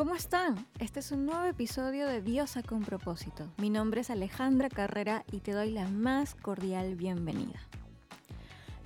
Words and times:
¿Cómo 0.00 0.14
están? 0.14 0.66
Este 0.78 1.00
es 1.00 1.12
un 1.12 1.26
nuevo 1.26 1.44
episodio 1.44 2.06
de 2.06 2.22
Diosa 2.22 2.62
con 2.62 2.80
propósito. 2.80 3.52
Mi 3.58 3.68
nombre 3.68 4.00
es 4.00 4.08
Alejandra 4.08 4.70
Carrera 4.70 5.26
y 5.30 5.40
te 5.40 5.52
doy 5.52 5.72
la 5.72 5.88
más 5.88 6.34
cordial 6.34 6.94
bienvenida. 6.94 7.60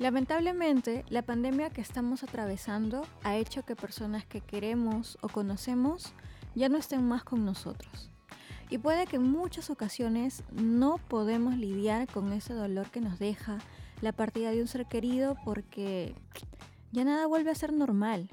Lamentablemente, 0.01 1.05
la 1.11 1.23
pandemia 1.23 1.71
que 1.71 1.83
estamos 1.83 2.25
atravesando 2.25 3.07
ha 3.23 3.37
hecho 3.37 3.65
que 3.65 3.77
personas 3.77 4.27
que 4.27 4.41
queremos 4.41 5.17
o 5.21 5.29
conocemos 5.29 6.13
ya 6.57 6.69
no 6.69 6.79
estén 6.79 7.07
más 7.07 7.23
con 7.23 7.45
nosotros. 7.45 8.11
Y 8.69 8.79
puede 8.79 9.07
que 9.07 9.15
en 9.15 9.31
muchas 9.31 9.71
ocasiones 9.71 10.43
no 10.51 10.99
podemos 10.99 11.57
lidiar 11.57 12.09
con 12.09 12.33
ese 12.33 12.55
dolor 12.55 12.91
que 12.91 13.01
nos 13.01 13.21
deja 13.21 13.59
la 14.01 14.11
partida 14.11 14.51
de 14.51 14.63
un 14.63 14.67
ser 14.67 14.87
querido 14.87 15.37
porque 15.45 16.17
ya 16.91 17.05
nada 17.05 17.29
vuelve 17.29 17.53
a 17.53 17.55
ser 17.55 17.73
normal. 17.73 18.29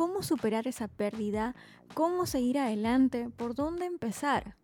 ¿Cómo 0.00 0.22
superar 0.22 0.66
esa 0.66 0.88
pérdida? 0.88 1.54
¿Cómo 1.92 2.24
seguir 2.24 2.58
adelante? 2.58 3.28
¿Por 3.28 3.54
dónde 3.54 3.84
empezar? 3.84 4.56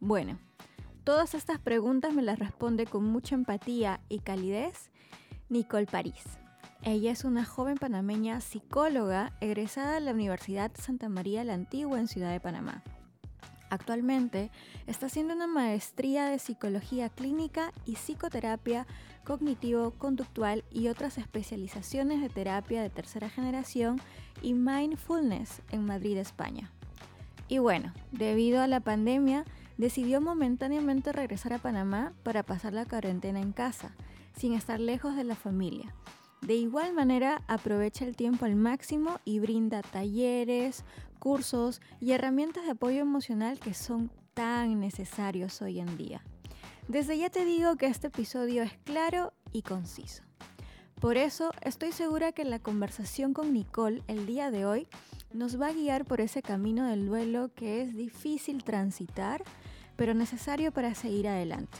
Bueno, 0.00 0.38
todas 1.02 1.32
estas 1.32 1.58
preguntas 1.58 2.12
me 2.12 2.20
las 2.20 2.38
responde 2.38 2.84
con 2.84 3.02
mucha 3.02 3.34
empatía 3.34 4.02
y 4.10 4.18
calidez 4.18 4.90
Nicole 5.48 5.86
París. 5.86 6.22
Ella 6.82 7.10
es 7.10 7.24
una 7.24 7.46
joven 7.46 7.78
panameña 7.78 8.42
psicóloga 8.42 9.32
egresada 9.40 9.94
de 9.94 10.02
la 10.02 10.12
Universidad 10.12 10.70
Santa 10.74 11.08
María 11.08 11.42
la 11.42 11.54
Antigua 11.54 11.98
en 11.98 12.06
Ciudad 12.06 12.30
de 12.30 12.40
Panamá. 12.40 12.82
Actualmente 13.72 14.50
está 14.86 15.06
haciendo 15.06 15.32
una 15.32 15.46
maestría 15.46 16.26
de 16.26 16.38
psicología 16.38 17.08
clínica 17.08 17.72
y 17.86 17.94
psicoterapia 17.94 18.86
cognitivo-conductual 19.24 20.62
y 20.70 20.88
otras 20.88 21.16
especializaciones 21.16 22.20
de 22.20 22.28
terapia 22.28 22.82
de 22.82 22.90
tercera 22.90 23.30
generación 23.30 23.98
y 24.42 24.52
mindfulness 24.52 25.62
en 25.70 25.86
Madrid, 25.86 26.18
España. 26.18 26.70
Y 27.48 27.60
bueno, 27.60 27.94
debido 28.10 28.60
a 28.60 28.66
la 28.66 28.80
pandemia, 28.80 29.46
decidió 29.78 30.20
momentáneamente 30.20 31.10
regresar 31.10 31.54
a 31.54 31.58
Panamá 31.58 32.12
para 32.24 32.42
pasar 32.42 32.74
la 32.74 32.84
cuarentena 32.84 33.40
en 33.40 33.52
casa, 33.52 33.94
sin 34.36 34.52
estar 34.52 34.80
lejos 34.80 35.16
de 35.16 35.24
la 35.24 35.34
familia. 35.34 35.94
De 36.42 36.56
igual 36.56 36.92
manera, 36.92 37.40
aprovecha 37.46 38.04
el 38.04 38.16
tiempo 38.16 38.44
al 38.44 38.56
máximo 38.56 39.18
y 39.24 39.38
brinda 39.38 39.80
talleres, 39.80 40.84
cursos 41.22 41.80
y 42.00 42.10
herramientas 42.10 42.64
de 42.64 42.72
apoyo 42.72 42.98
emocional 43.00 43.60
que 43.60 43.74
son 43.74 44.10
tan 44.34 44.80
necesarios 44.80 45.62
hoy 45.62 45.78
en 45.78 45.96
día. 45.96 46.24
Desde 46.88 47.16
ya 47.16 47.30
te 47.30 47.44
digo 47.44 47.76
que 47.76 47.86
este 47.86 48.08
episodio 48.08 48.64
es 48.64 48.72
claro 48.82 49.32
y 49.52 49.62
conciso. 49.62 50.24
Por 51.00 51.16
eso 51.16 51.52
estoy 51.60 51.92
segura 51.92 52.32
que 52.32 52.44
la 52.44 52.58
conversación 52.58 53.34
con 53.34 53.52
Nicole 53.52 54.02
el 54.08 54.26
día 54.26 54.50
de 54.50 54.66
hoy 54.66 54.88
nos 55.32 55.60
va 55.60 55.68
a 55.68 55.72
guiar 55.72 56.04
por 56.06 56.20
ese 56.20 56.42
camino 56.42 56.88
del 56.88 57.06
duelo 57.06 57.52
que 57.54 57.82
es 57.82 57.94
difícil 57.96 58.64
transitar, 58.64 59.44
pero 59.94 60.14
necesario 60.14 60.72
para 60.72 60.92
seguir 60.96 61.28
adelante. 61.28 61.78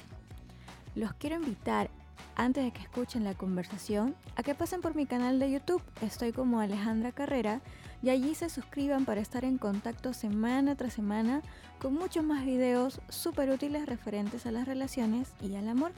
Los 0.94 1.14
quiero 1.14 1.34
invitar 1.34 1.90
antes 2.36 2.64
de 2.64 2.72
que 2.72 2.82
escuchen 2.82 3.24
la 3.24 3.34
conversación, 3.34 4.14
a 4.36 4.42
que 4.42 4.54
pasen 4.54 4.80
por 4.80 4.94
mi 4.94 5.06
canal 5.06 5.38
de 5.38 5.50
YouTube. 5.50 5.82
Estoy 6.00 6.32
como 6.32 6.60
Alejandra 6.60 7.12
Carrera 7.12 7.60
y 8.02 8.10
allí 8.10 8.34
se 8.34 8.48
suscriban 8.48 9.04
para 9.04 9.20
estar 9.20 9.44
en 9.44 9.58
contacto 9.58 10.12
semana 10.12 10.76
tras 10.76 10.94
semana 10.94 11.42
con 11.80 11.94
muchos 11.94 12.24
más 12.24 12.44
videos 12.44 13.00
súper 13.08 13.50
útiles 13.50 13.86
referentes 13.86 14.46
a 14.46 14.50
las 14.50 14.66
relaciones 14.66 15.32
y 15.40 15.54
al 15.56 15.68
amor. 15.68 15.92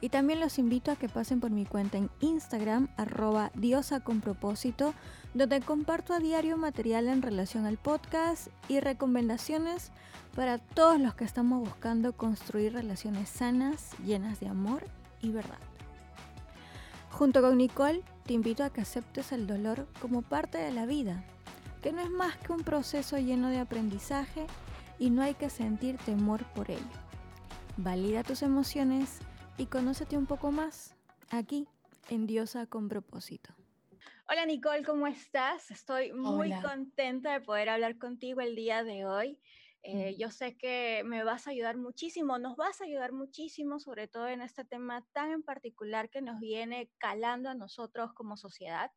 Y 0.00 0.10
también 0.10 0.38
los 0.38 0.58
invito 0.58 0.92
a 0.92 0.96
que 0.96 1.08
pasen 1.08 1.40
por 1.40 1.50
mi 1.50 1.66
cuenta 1.66 1.98
en 1.98 2.08
Instagram, 2.20 2.88
arroba 2.96 3.50
diosa 3.54 4.02
donde 5.34 5.60
comparto 5.60 6.14
a 6.14 6.20
diario 6.20 6.56
material 6.56 7.08
en 7.08 7.20
relación 7.20 7.66
al 7.66 7.78
podcast 7.78 8.48
y 8.68 8.78
recomendaciones 8.80 9.90
para 10.36 10.58
todos 10.58 11.00
los 11.00 11.14
que 11.14 11.24
estamos 11.24 11.60
buscando 11.60 12.12
construir 12.12 12.74
relaciones 12.74 13.28
sanas, 13.28 13.90
llenas 14.04 14.38
de 14.38 14.46
amor 14.46 14.84
y 15.20 15.30
verdad. 15.30 15.58
Junto 17.10 17.42
con 17.42 17.58
Nicole, 17.58 18.04
te 18.24 18.34
invito 18.34 18.62
a 18.62 18.70
que 18.70 18.82
aceptes 18.82 19.32
el 19.32 19.48
dolor 19.48 19.88
como 20.00 20.22
parte 20.22 20.58
de 20.58 20.70
la 20.70 20.86
vida, 20.86 21.24
que 21.82 21.92
no 21.92 22.00
es 22.00 22.10
más 22.10 22.36
que 22.36 22.52
un 22.52 22.62
proceso 22.62 23.18
lleno 23.18 23.48
de 23.48 23.58
aprendizaje 23.58 24.46
y 25.00 25.10
no 25.10 25.22
hay 25.22 25.34
que 25.34 25.50
sentir 25.50 25.98
temor 25.98 26.44
por 26.54 26.70
ello. 26.70 26.82
Valida 27.76 28.22
tus 28.22 28.42
emociones 28.42 29.18
y 29.58 29.66
conócete 29.66 30.16
un 30.16 30.26
poco 30.26 30.52
más 30.52 30.96
aquí 31.30 31.66
en 32.08 32.28
Diosa 32.28 32.66
con 32.66 32.88
propósito. 32.88 33.52
Hola 34.28 34.46
Nicole, 34.46 34.84
¿cómo 34.84 35.08
estás? 35.08 35.72
Estoy 35.72 36.12
muy 36.12 36.52
contenta 36.62 37.32
de 37.32 37.40
poder 37.40 37.68
hablar 37.68 37.98
contigo 37.98 38.40
el 38.40 38.54
día 38.54 38.84
de 38.84 39.04
hoy. 39.04 39.40
Eh, 39.82 40.14
yo 40.16 40.30
sé 40.30 40.56
que 40.56 41.02
me 41.04 41.24
vas 41.24 41.48
a 41.48 41.50
ayudar 41.50 41.76
muchísimo, 41.76 42.38
nos 42.38 42.56
vas 42.56 42.80
a 42.80 42.84
ayudar 42.84 43.12
muchísimo, 43.12 43.80
sobre 43.80 44.06
todo 44.06 44.28
en 44.28 44.42
este 44.42 44.64
tema 44.64 45.04
tan 45.12 45.32
en 45.32 45.42
particular 45.42 46.08
que 46.08 46.22
nos 46.22 46.38
viene 46.38 46.90
calando 46.98 47.50
a 47.50 47.54
nosotros 47.54 48.12
como 48.14 48.36
sociedad. 48.36 48.92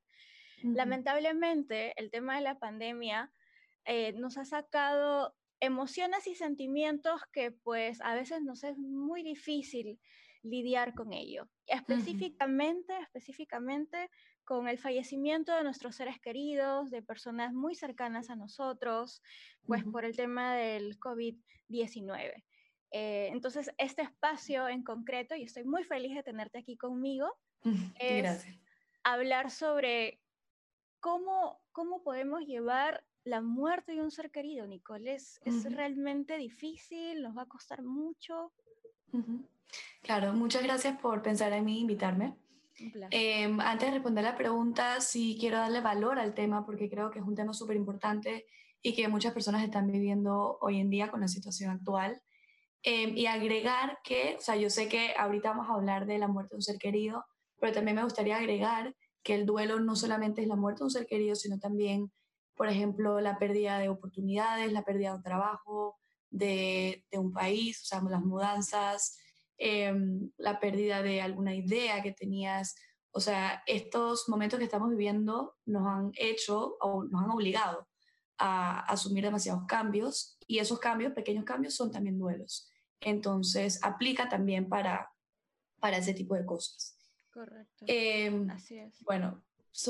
Lamentablemente, 0.61 1.99
el 1.99 2.11
tema 2.11 2.35
de 2.35 2.41
la 2.41 2.59
pandemia 2.59 3.33
eh, 3.85 4.13
nos 4.13 4.37
ha 4.37 4.45
sacado 4.45 5.35
emociones 5.59 6.27
y 6.27 6.35
sentimientos 6.35 7.21
que 7.31 7.51
pues 7.51 7.99
a 8.01 8.13
veces 8.13 8.43
nos 8.43 8.63
es 8.63 8.77
muy 8.77 9.23
difícil 9.23 9.99
lidiar 10.43 10.93
con 10.93 11.13
ello. 11.13 11.47
Específicamente, 11.67 12.97
específicamente 12.99 14.09
con 14.43 14.67
el 14.67 14.77
fallecimiento 14.77 15.55
de 15.55 15.63
nuestros 15.63 15.95
seres 15.95 16.19
queridos, 16.19 16.89
de 16.89 17.01
personas 17.01 17.53
muy 17.53 17.75
cercanas 17.75 18.29
a 18.29 18.35
nosotros, 18.35 19.21
pues 19.65 19.83
por 19.83 20.03
el 20.03 20.15
tema 20.15 20.55
del 20.55 20.99
COVID-19. 20.99 22.43
Eh, 22.91 23.29
entonces, 23.31 23.71
este 23.77 24.01
espacio 24.01 24.67
en 24.67 24.83
concreto, 24.83 25.35
y 25.35 25.43
estoy 25.43 25.63
muy 25.63 25.83
feliz 25.83 26.15
de 26.15 26.23
tenerte 26.23 26.59
aquí 26.59 26.75
conmigo, 26.75 27.31
es 27.99 28.45
hablar 29.03 29.51
sobre 29.51 30.19
cómo, 30.99 31.61
cómo 31.71 32.03
podemos 32.03 32.41
llevar 32.41 33.03
la 33.23 33.41
muerte 33.41 33.93
de 33.93 34.01
un 34.01 34.11
ser 34.11 34.31
querido, 34.31 34.65
Nicole. 34.67 35.13
¿Es, 35.13 35.39
realmente 35.63 36.37
difícil? 36.37 37.21
¿Nos 37.21 37.37
va 37.37 37.43
a 37.43 37.47
costar 37.47 37.83
mucho? 37.83 38.51
Claro, 40.01 40.33
muchas 40.33 40.63
gracias 40.63 40.99
por 40.99 41.21
pensar 41.21 41.53
en 41.53 41.65
mí 41.65 41.77
e 41.77 41.81
invitarme. 41.81 42.35
Em, 43.11 43.59
antes 43.59 43.87
de 43.87 43.93
responder 43.93 44.23
la 44.23 44.35
pregunta, 44.35 44.99
sí 45.01 45.37
quiero 45.39 45.57
darle 45.57 45.81
valor 45.81 46.17
al 46.17 46.33
tema 46.33 46.65
porque 46.65 46.89
creo 46.89 47.11
que 47.11 47.19
es 47.19 47.25
un 47.25 47.35
tema 47.35 47.53
súper 47.53 47.75
importante 47.75 48.45
y 48.81 48.95
que 48.95 49.07
muchas 49.07 49.33
personas 49.33 49.63
están 49.63 49.87
viviendo 49.91 50.57
hoy 50.61 50.79
en 50.79 50.89
día 50.89 51.11
con 51.11 51.21
la 51.21 51.27
situación 51.27 51.69
actual. 51.69 52.21
Em, 52.83 53.15
y 53.15 53.27
agregar 53.27 53.99
que, 54.03 54.35
o 54.39 54.41
sea, 54.41 54.55
yo 54.55 54.69
sé 54.71 54.87
que 54.87 55.13
ahorita 55.15 55.49
vamos 55.51 55.69
a 55.69 55.73
hablar 55.73 56.07
de 56.07 56.17
la 56.17 56.27
muerte 56.27 56.55
de 56.55 56.57
un 56.57 56.61
ser 56.63 56.79
querido, 56.79 57.23
pero 57.59 57.73
también 57.73 57.95
me 57.95 58.03
gustaría 58.03 58.37
agregar 58.37 58.95
que 59.23 59.35
el 59.35 59.45
duelo 59.45 59.79
no 59.79 59.95
solamente 59.95 60.41
es 60.41 60.47
la 60.47 60.55
muerte 60.55 60.79
de 60.79 60.85
un 60.85 60.91
ser 60.91 61.05
querido, 61.05 61.35
sino 61.35 61.59
también, 61.59 62.11
por 62.55 62.69
ejemplo, 62.69 63.21
la 63.21 63.37
pérdida 63.37 63.77
de 63.77 63.89
oportunidades, 63.89 64.71
la 64.73 64.83
pérdida 64.83 65.11
de 65.11 65.17
un 65.17 65.23
trabajo, 65.23 66.00
de, 66.31 67.05
de 67.11 67.17
un 67.19 67.31
país, 67.31 67.81
o 67.83 67.85
sea, 67.85 68.01
las 68.01 68.21
mudanzas, 68.21 69.19
Em, 69.63 70.31
la 70.37 70.59
pérdida 70.59 71.03
de 71.03 71.21
alguna 71.21 71.53
idea 71.53 72.01
que 72.01 72.13
tenías. 72.13 72.75
O 73.11 73.19
sea, 73.19 73.61
estos 73.67 74.27
momentos 74.27 74.57
que 74.57 74.65
estamos 74.65 74.89
viviendo 74.89 75.55
nos 75.67 75.85
han 75.85 76.11
hecho 76.15 76.77
o 76.81 77.03
nos 77.03 77.23
han 77.23 77.29
obligado 77.29 77.87
a 78.39 78.79
asumir 78.79 79.23
demasiados 79.23 79.65
cambios 79.67 80.39
y 80.47 80.57
esos 80.57 80.79
cambios, 80.79 81.13
pequeños 81.13 81.45
cambios, 81.45 81.75
son 81.75 81.91
también 81.91 82.17
duelos. 82.17 82.71
Entonces, 83.01 83.79
aplica 83.83 84.27
también 84.27 84.67
para, 84.67 85.11
para 85.79 85.97
ese 85.97 86.15
tipo 86.15 86.33
de 86.33 86.43
cosas. 86.43 86.97
Correcto. 87.31 87.85
Em, 87.87 88.49
Así 88.49 88.79
es. 88.79 88.99
Bueno, 89.01 89.43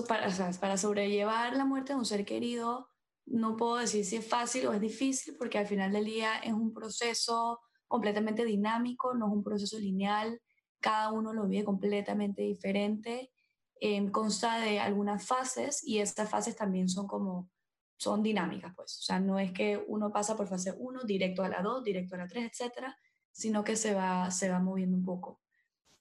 para, 0.05 0.27
para 0.59 0.75
sobrellevar 0.75 1.55
la 1.55 1.63
muerte 1.63 1.93
de 1.93 1.99
un 1.99 2.05
ser 2.05 2.25
querido, 2.25 2.89
no 3.31 3.55
puedo 3.55 3.77
decir 3.77 4.05
si 4.05 4.17
es 4.17 4.27
fácil 4.27 4.67
o 4.67 4.73
es 4.73 4.81
difícil, 4.81 5.35
porque 5.37 5.57
al 5.57 5.67
final 5.67 5.91
del 5.91 6.05
día 6.05 6.39
es 6.39 6.53
un 6.53 6.73
proceso 6.73 7.59
completamente 7.87 8.45
dinámico, 8.45 9.13
no 9.13 9.27
es 9.27 9.33
un 9.33 9.43
proceso 9.43 9.79
lineal, 9.79 10.41
cada 10.79 11.11
uno 11.11 11.33
lo 11.33 11.47
vive 11.47 11.63
completamente 11.63 12.41
diferente, 12.41 13.31
eh, 13.79 14.11
consta 14.11 14.59
de 14.59 14.79
algunas 14.79 15.25
fases 15.25 15.85
y 15.85 15.99
estas 15.99 16.29
fases 16.29 16.55
también 16.55 16.89
son 16.89 17.07
como, 17.07 17.49
son 17.97 18.23
dinámicas, 18.23 18.73
pues, 18.75 18.97
o 18.99 19.01
sea, 19.01 19.19
no 19.19 19.39
es 19.39 19.51
que 19.51 19.83
uno 19.87 20.11
pasa 20.11 20.35
por 20.35 20.47
fase 20.47 20.73
1, 20.77 21.03
directo 21.03 21.43
a 21.43 21.49
la 21.49 21.61
2, 21.61 21.83
directo 21.83 22.15
a 22.15 22.19
la 22.19 22.27
3, 22.27 22.51
etcétera, 22.51 22.97
sino 23.31 23.63
que 23.63 23.75
se 23.75 23.93
va, 23.93 24.29
se 24.31 24.49
va 24.49 24.59
moviendo 24.59 24.97
un 24.97 25.05
poco. 25.05 25.41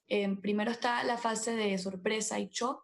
Eh, 0.07 0.35
primero 0.41 0.71
está 0.71 1.03
la 1.03 1.17
fase 1.17 1.55
de 1.55 1.77
sorpresa 1.77 2.39
y 2.39 2.47
shock, 2.47 2.83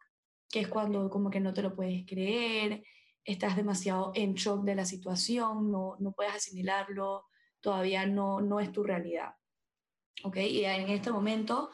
que 0.49 0.61
es 0.61 0.67
cuando 0.67 1.09
como 1.09 1.29
que 1.29 1.39
no 1.39 1.53
te 1.53 1.61
lo 1.61 1.75
puedes 1.75 2.05
creer, 2.05 2.83
estás 3.27 3.57
demasiado 3.57 4.13
en 4.15 4.33
shock 4.33 4.63
de 4.63 4.73
la 4.73 4.85
situación, 4.85 5.69
no, 5.69 5.97
no 5.99 6.13
puedes 6.13 6.33
asimilarlo, 6.33 7.25
todavía 7.59 8.05
no, 8.05 8.39
no 8.39 8.61
es 8.61 8.71
tu 8.71 8.83
realidad. 8.83 9.35
¿Ok? 10.23 10.37
Y 10.37 10.63
en 10.63 10.89
este 10.89 11.11
momento 11.11 11.69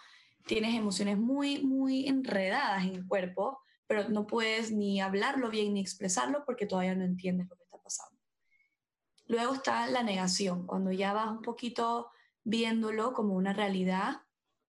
tienes 0.48 0.76
emociones 0.76 1.18
muy, 1.18 1.64
muy 1.64 2.08
enredadas 2.08 2.84
en 2.84 2.96
el 2.96 3.08
cuerpo, 3.08 3.62
pero 3.86 4.10
no 4.10 4.26
puedes 4.26 4.72
ni 4.72 5.00
hablarlo 5.00 5.52
bien 5.52 5.76
ni 5.76 5.82
expresarlo 5.82 6.44
porque 6.44 6.66
todavía 6.66 6.96
no 6.96 7.06
entiendes 7.06 7.48
lo 7.48 7.56
que 7.56 7.64
está 7.64 7.78
pasando. 7.78 8.20
Luego 9.28 9.54
está 9.54 9.88
la 9.88 10.02
negación, 10.02 10.66
cuando 10.66 10.92
ya 10.92 11.14
vas 11.14 11.30
un 11.30 11.44
poquito 11.44 12.10
viéndolo 12.44 13.14
como 13.14 13.36
una 13.36 13.54
realidad, 13.54 14.24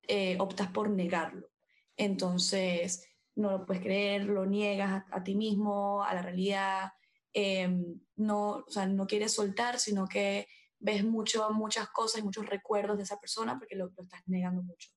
eh, 0.06 0.36
optas 0.38 0.68
por 0.68 0.90
negarlo. 0.90 1.48
Entonces, 1.96 3.08
no 3.36 3.50
lo 3.50 3.66
puedes 3.66 3.82
creer, 3.82 4.24
lo 4.24 4.46
niegas 4.46 5.04
a, 5.10 5.22
ti 5.24 5.34
mismo, 5.34 6.02
a 6.04 6.14
la 6.14 6.22
realidad, 6.22 6.92
em, 7.32 8.00
no, 8.16 8.64
o 8.66 8.70
sea, 8.70 8.86
no 8.86 9.06
quieres 9.06 9.32
soltar, 9.32 9.78
sino 9.78 10.06
que 10.06 10.46
ves 10.78 11.04
mucho, 11.04 11.50
muchas 11.50 11.88
cosas 11.88 12.20
y 12.20 12.24
muchos 12.24 12.46
recuerdos 12.46 12.96
de 12.96 13.04
esa 13.04 13.18
persona 13.18 13.58
porque 13.58 13.74
lo, 13.76 13.90
estás 13.96 14.22
negando 14.26 14.62
mucho. 14.62 14.90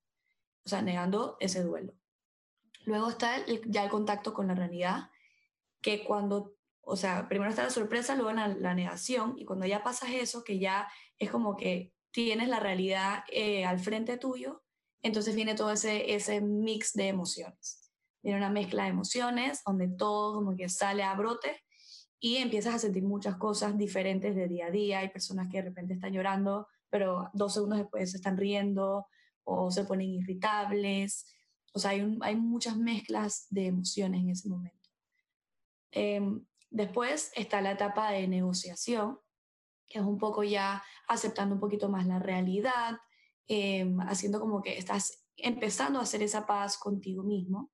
O 0.65 0.69
sea, 0.69 0.81
negando 0.81 1.37
ese 1.39 1.63
duelo. 1.63 1.93
Luego 2.85 3.09
está 3.09 3.45
ya 3.65 3.83
el 3.83 3.89
contacto 3.89 4.33
con 4.33 4.47
la 4.47 4.55
realidad, 4.55 5.09
que 5.81 6.03
cuando, 6.03 6.55
o 6.81 6.95
sea, 6.95 7.27
primero 7.27 7.49
está 7.49 7.63
la 7.63 7.69
sorpresa, 7.69 8.15
luego 8.15 8.31
la, 8.33 8.49
la 8.49 8.73
negación, 8.73 9.35
y 9.37 9.45
cuando 9.45 9.65
ya 9.65 9.83
pasas 9.83 10.09
eso, 10.11 10.43
que 10.43 10.59
ya 10.59 10.89
es 11.17 11.31
como 11.31 11.55
que 11.55 11.93
tienes 12.11 12.49
la 12.49 12.59
realidad 12.59 13.23
eh, 13.31 13.65
al 13.65 13.79
frente 13.79 14.17
tuyo, 14.17 14.63
entonces 15.01 15.35
viene 15.35 15.55
todo 15.55 15.71
ese, 15.71 16.13
ese 16.15 16.41
mix 16.41 16.93
de 16.93 17.07
emociones. 17.07 17.86
Viene 18.23 18.37
una 18.37 18.49
mezcla 18.49 18.83
de 18.83 18.89
emociones 18.89 19.61
donde 19.65 19.87
todo 19.87 20.35
como 20.35 20.55
que 20.55 20.69
sale 20.69 21.03
a 21.03 21.13
brote 21.15 21.63
y 22.19 22.37
empiezas 22.37 22.75
a 22.75 22.79
sentir 22.79 23.03
muchas 23.03 23.37
cosas 23.37 23.77
diferentes 23.77 24.35
de 24.35 24.47
día 24.47 24.67
a 24.67 24.71
día. 24.71 24.99
Hay 24.99 25.09
personas 25.09 25.49
que 25.49 25.57
de 25.57 25.69
repente 25.69 25.93
están 25.93 26.13
llorando, 26.13 26.67
pero 26.89 27.29
dos 27.33 27.53
segundos 27.53 27.79
después 27.79 28.11
se 28.11 28.17
están 28.17 28.37
riendo 28.37 29.07
o 29.43 29.71
se 29.71 29.83
ponen 29.83 30.09
irritables. 30.09 31.31
O 31.73 31.79
sea, 31.79 31.91
hay, 31.91 32.17
hay 32.21 32.35
muchas 32.35 32.75
mezclas 32.77 33.47
de 33.49 33.67
emociones 33.67 34.21
en 34.21 34.29
ese 34.29 34.49
momento. 34.49 34.89
Em, 35.91 36.45
después 36.69 37.31
está 37.35 37.61
la 37.61 37.71
etapa 37.71 38.11
de 38.11 38.27
negociación, 38.27 39.19
que 39.87 39.99
es 39.99 40.05
un 40.05 40.17
poco 40.17 40.43
ya 40.43 40.83
aceptando 41.07 41.55
un 41.55 41.61
poquito 41.61 41.87
más 41.89 42.05
la 42.07 42.19
realidad, 42.19 42.97
em, 43.47 43.99
haciendo 44.01 44.39
como 44.39 44.61
que 44.61 44.77
estás 44.77 45.23
empezando 45.37 45.99
a 45.99 46.03
hacer 46.03 46.23
esa 46.23 46.45
paz 46.45 46.77
contigo 46.77 47.23
mismo. 47.23 47.71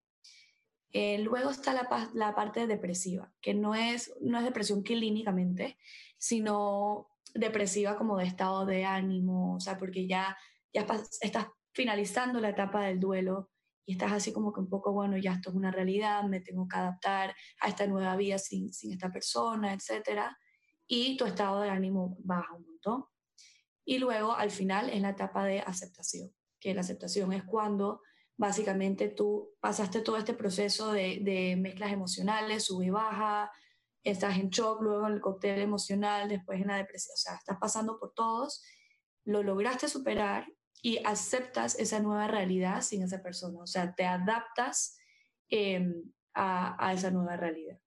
Eh, 0.93 1.19
luego 1.19 1.49
está 1.49 1.73
la, 1.73 2.11
la, 2.13 2.35
parte 2.35 2.67
depresiva, 2.67 3.33
que 3.41 3.53
no 3.53 3.73
es, 3.73 4.13
no 4.21 4.37
es 4.37 4.43
depresión 4.43 4.83
clínicamente, 4.83 5.77
sino 6.17 7.09
depresiva 7.33 7.97
como 7.97 8.17
de 8.17 8.25
estado 8.25 8.65
de 8.65 8.85
ánimo, 8.85 9.55
o 9.55 9.59
sea, 9.59 9.77
porque 9.77 10.07
ya, 10.07 10.37
ya 10.71 10.85
estás 11.21 11.47
finalizando 11.73 12.39
la 12.39 12.49
etapa 12.49 12.85
del 12.85 12.99
duelo 12.99 13.49
y 13.85 13.93
estás 13.93 14.11
así 14.11 14.31
como 14.31 14.53
que 14.53 14.59
un 14.59 14.69
poco, 14.69 14.93
bueno, 14.93 15.17
ya 15.17 15.33
esto 15.33 15.49
es 15.49 15.55
una 15.55 15.71
realidad, 15.71 16.23
me 16.23 16.41
tengo 16.41 16.67
que 16.67 16.77
adaptar 16.77 17.35
a 17.59 17.67
esta 17.67 17.87
nueva 17.87 18.15
vida 18.15 18.37
sin, 18.37 18.71
sin 18.71 18.93
esta 18.93 19.11
persona, 19.11 19.73
etcétera 19.73 20.37
y 20.87 21.17
tu 21.17 21.25
estado 21.25 21.61
de 21.61 21.69
ánimo 21.69 22.17
baja 22.19 22.53
un 22.53 22.65
montón. 22.65 23.05
Y 23.85 23.97
luego 23.97 24.33
al 24.35 24.51
final 24.51 24.89
es 24.89 25.01
la 25.01 25.09
etapa 25.09 25.45
de 25.45 25.59
aceptación, 25.59 26.31
que 26.59 26.73
la 26.73 26.81
aceptación 26.81 27.33
es 27.33 27.43
cuando 27.43 28.01
básicamente 28.37 29.09
tú 29.09 29.51
pasaste 29.59 30.01
todo 30.01 30.17
este 30.17 30.33
proceso 30.33 30.91
de, 30.91 31.19
de 31.21 31.55
mezclas 31.55 31.91
emocionales, 31.91 32.65
sube 32.65 32.85
y 32.85 32.89
baja, 32.89 33.51
estás 34.03 34.37
en 34.37 34.49
shock, 34.49 34.81
luego 34.81 35.07
en 35.07 35.13
el 35.13 35.21
cóctel 35.21 35.59
emocional, 35.59 36.27
después 36.27 36.61
en 36.61 36.67
la 36.67 36.77
depresión, 36.77 37.13
o 37.13 37.17
sea, 37.17 37.35
estás 37.35 37.57
pasando 37.59 37.99
por 37.99 38.13
todos, 38.13 38.63
lo 39.23 39.43
lograste 39.43 39.87
superar 39.87 40.47
y 40.81 40.97
aceptas 41.05 41.79
esa 41.79 41.99
nueva 41.99 42.27
realidad 42.27 42.81
sin 42.81 43.03
esa 43.03 43.21
persona, 43.21 43.59
o 43.59 43.67
sea, 43.67 43.95
te 43.95 44.05
adaptas 44.05 44.97
em, 45.49 46.03
a, 46.33 46.87
a, 46.87 46.93
esa 46.93 47.11
nueva 47.11 47.37
realidad. 47.37 47.79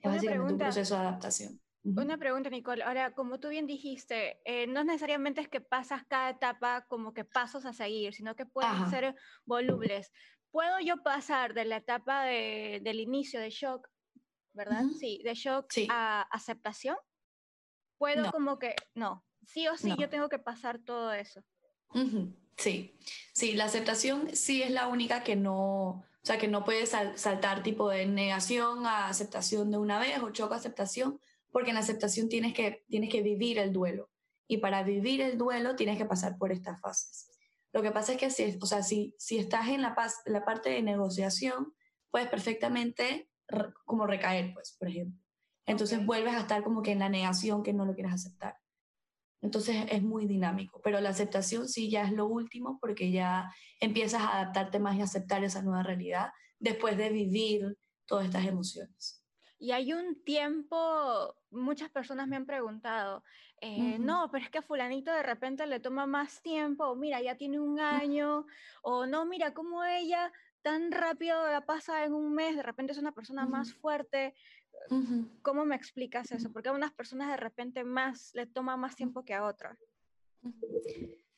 Es 0.00 0.10
básicamente 0.10 0.52
un 0.52 0.58
proceso 0.58 0.94
de 0.94 1.00
adaptación. 1.00 1.60
Una 1.94 2.18
pregunta, 2.18 2.50
Nicole. 2.50 2.82
Ahora, 2.82 3.14
como 3.14 3.38
tú 3.38 3.48
bien 3.48 3.66
dijiste, 3.66 4.40
eh, 4.44 4.66
no 4.66 4.82
necesariamente 4.82 5.40
es 5.40 5.48
que 5.48 5.60
pasas 5.60 6.04
cada 6.04 6.30
etapa 6.30 6.84
como 6.88 7.14
que 7.14 7.24
pasos 7.24 7.64
a 7.64 7.72
seguir, 7.72 8.12
sino 8.12 8.34
que 8.34 8.44
pueden 8.44 8.90
ser 8.90 9.14
volubles. 9.44 10.10
¿Puedo 10.50 10.80
yo 10.80 11.02
pasar 11.04 11.54
de 11.54 11.64
la 11.64 11.76
etapa 11.76 12.24
de, 12.24 12.80
del 12.82 12.98
inicio 12.98 13.38
de 13.38 13.50
shock, 13.50 13.86
verdad? 14.52 14.84
Sí, 14.98 15.20
de 15.22 15.34
shock 15.34 15.72
a 15.88 16.22
aceptación. 16.22 16.96
¿Puedo 17.98 18.32
como 18.32 18.58
que, 18.58 18.74
no, 18.94 19.24
sí 19.44 19.68
o 19.68 19.76
sí 19.76 19.94
yo 19.96 20.08
tengo 20.08 20.28
que 20.28 20.40
pasar 20.40 20.80
todo 20.80 21.12
eso? 21.12 21.44
Sí, 22.56 22.98
sí, 23.32 23.52
la 23.52 23.66
aceptación 23.66 24.34
sí 24.34 24.62
es 24.62 24.70
la 24.70 24.88
única 24.88 25.22
que 25.22 25.36
no, 25.36 25.88
o 25.88 26.04
sea, 26.22 26.38
que 26.38 26.48
no 26.48 26.64
puedes 26.64 26.90
saltar 27.14 27.62
tipo 27.62 27.88
de 27.90 28.06
negación 28.06 28.86
a 28.86 29.08
aceptación 29.08 29.70
de 29.70 29.78
una 29.78 29.98
vez 29.98 30.20
o 30.20 30.30
shock 30.30 30.52
a 30.52 30.56
aceptación, 30.56 31.20
porque 31.50 31.70
en 31.70 31.74
la 31.74 31.80
aceptación 31.80 32.28
tienes 32.28 32.54
que, 32.54 32.84
tienes 32.88 33.10
que 33.10 33.22
vivir 33.22 33.58
el 33.58 33.72
duelo. 33.72 34.10
Y 34.48 34.58
para 34.58 34.82
vivir 34.82 35.20
el 35.20 35.38
duelo 35.38 35.76
tienes 35.76 35.98
que 35.98 36.04
pasar 36.04 36.38
por 36.38 36.52
estas 36.52 36.80
fases. 36.80 37.30
Lo 37.72 37.82
que 37.82 37.90
pasa 37.90 38.12
es 38.12 38.18
que 38.18 38.30
si, 38.30 38.58
o 38.60 38.66
sea, 38.66 38.82
si, 38.82 39.14
si 39.18 39.38
estás 39.38 39.68
en 39.68 39.82
la, 39.82 39.94
paz, 39.94 40.20
la 40.24 40.44
parte 40.44 40.70
de 40.70 40.82
negociación, 40.82 41.74
puedes 42.10 42.28
perfectamente 42.28 43.28
como 43.84 44.06
recaer, 44.06 44.52
pues, 44.54 44.76
por 44.78 44.88
ejemplo. 44.88 45.20
Entonces 45.66 46.04
vuelves 46.04 46.34
a 46.34 46.40
estar 46.40 46.62
como 46.62 46.82
que 46.82 46.92
en 46.92 47.00
la 47.00 47.08
negación 47.08 47.62
que 47.62 47.72
no 47.72 47.84
lo 47.84 47.94
quieres 47.94 48.12
aceptar. 48.12 48.56
Entonces 49.42 49.84
es 49.90 50.02
muy 50.02 50.26
dinámico, 50.26 50.80
pero 50.82 51.00
la 51.00 51.10
aceptación 51.10 51.68
sí 51.68 51.90
ya 51.90 52.02
es 52.04 52.12
lo 52.12 52.26
último 52.26 52.78
porque 52.80 53.10
ya 53.10 53.52
empiezas 53.80 54.22
a 54.22 54.40
adaptarte 54.40 54.78
más 54.78 54.96
y 54.96 55.02
aceptar 55.02 55.44
esa 55.44 55.62
nueva 55.62 55.82
realidad 55.82 56.30
después 56.58 56.96
de 56.96 57.10
vivir 57.10 57.76
todas 58.06 58.26
estas 58.26 58.46
emociones. 58.46 59.15
Y 59.58 59.72
hay 59.72 59.92
un 59.92 60.22
tiempo, 60.22 61.34
muchas 61.50 61.90
personas 61.90 62.28
me 62.28 62.36
han 62.36 62.44
preguntado, 62.44 63.24
eh, 63.62 63.98
no, 63.98 64.28
pero 64.30 64.44
es 64.44 64.50
que 64.50 64.58
a 64.58 64.62
fulanito 64.62 65.10
de 65.10 65.22
repente 65.22 65.66
le 65.66 65.80
toma 65.80 66.06
más 66.06 66.42
tiempo, 66.42 66.84
o 66.84 66.94
mira, 66.94 67.22
ya 67.22 67.36
tiene 67.36 67.58
un 67.58 67.80
año, 67.80 68.46
o 68.82 69.06
no, 69.06 69.24
mira 69.24 69.54
cómo 69.54 69.82
ella 69.82 70.30
tan 70.60 70.90
rápido 70.90 71.46
la 71.46 71.64
pasa 71.64 72.04
en 72.04 72.12
un 72.12 72.34
mes, 72.34 72.56
de 72.56 72.62
repente 72.62 72.92
es 72.92 72.98
una 72.98 73.12
persona 73.12 73.46
más 73.46 73.72
fuerte. 73.72 74.34
¿Cómo 75.42 75.64
me 75.64 75.76
explicas 75.76 76.32
eso? 76.32 76.52
Porque 76.52 76.68
a 76.68 76.72
unas 76.72 76.92
personas 76.92 77.28
de 77.28 77.36
repente 77.36 77.84
más 77.84 78.32
le 78.34 78.46
toma 78.46 78.76
más 78.76 78.96
tiempo 78.96 79.24
que 79.24 79.32
a 79.32 79.44
otras. 79.44 79.78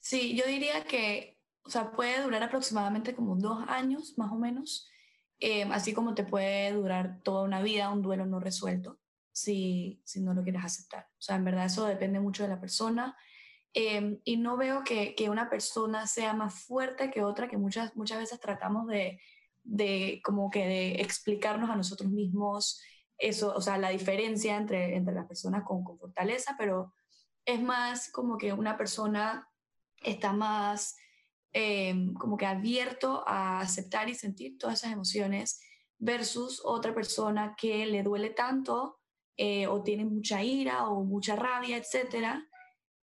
Sí, 0.00 0.35
yo 0.35 0.47
diría 0.47 0.82
que, 0.85 1.38
o 1.62 1.70
sea, 1.70 1.93
puede 1.93 2.23
durar 2.23 2.43
aproximadamente 2.43 3.15
como 3.15 3.37
dos 3.37 3.62
años, 3.69 4.17
más 4.17 4.32
o 4.32 4.37
menos. 4.37 4.91
Em, 5.40 5.70
así 5.73 5.94
como 5.94 6.14
te 6.14 6.25
puede 6.25 6.73
durar 6.73 7.20
toda 7.23 7.44
una 7.44 7.62
vida 7.62 7.90
un 7.90 8.02
duelo 8.02 8.26
no 8.26 8.40
resuelto 8.40 8.98
si, 9.31 10.03
si 10.05 10.20
no 10.20 10.34
lo 10.34 10.43
quieres 10.43 10.65
aceptar. 10.65 11.06
O 11.13 11.20
sea, 11.20 11.36
en 11.36 11.44
verdad 11.44 11.67
eso 11.67 11.84
depende 11.86 12.19
mucho 12.20 12.43
de 12.43 12.48
la 12.48 12.60
persona. 12.60 13.17
Em, 13.72 14.20
y 14.24 14.36
no 14.36 14.56
veo 14.56 14.82
que, 14.82 15.15
que, 15.15 15.31
una 15.31 15.48
persona 15.51 16.06
sea 16.06 16.32
más 16.32 16.55
fuerte 16.55 17.10
que 17.10 17.22
otra, 17.22 17.48
que 17.48 17.58
muchas, 17.58 17.94
muchas 17.96 18.19
veces 18.19 18.41
tratamos 18.41 18.86
de, 18.89 19.20
de 19.63 20.20
como 20.24 20.51
que 20.51 20.67
de 20.67 21.03
explicarnos 21.03 21.70
a 21.70 21.77
nosotros 21.77 22.10
mismos 22.10 22.81
eso, 23.19 23.53
o 23.55 23.60
sea, 23.60 23.79
la 23.79 23.91
diferencia 23.91 24.56
entre, 24.56 24.96
entre 24.96 25.15
las 25.15 25.27
personas 25.27 25.65
con, 25.65 25.84
con 25.84 25.98
fortaleza, 25.98 26.55
pero 26.56 26.94
es 27.44 27.60
más 27.60 28.10
como 28.10 28.39
que 28.39 28.53
una 28.53 28.77
persona 28.77 29.48
está 30.03 30.32
más 30.32 30.96
Em, 31.60 32.15
como 32.15 32.36
que 32.36 32.46
abierto 32.46 33.24
a 33.27 33.58
aceptar 33.58 34.08
y 34.08 34.15
sentir 34.15 34.56
todas 34.58 34.79
esas 34.79 34.93
emociones 34.93 35.60
versus 35.98 36.62
otra 36.65 36.94
persona 36.94 37.56
que 37.60 37.84
le 37.84 38.05
duele 38.05 38.31
tanto 38.31 39.00
eh, 39.36 39.67
o 39.67 39.82
tiene 39.82 40.05
mucha 40.05 40.41
ira 40.41 40.88
o 40.88 41.03
mucha 41.03 41.34
rabia, 41.34 41.77
etcétera, 41.77 42.46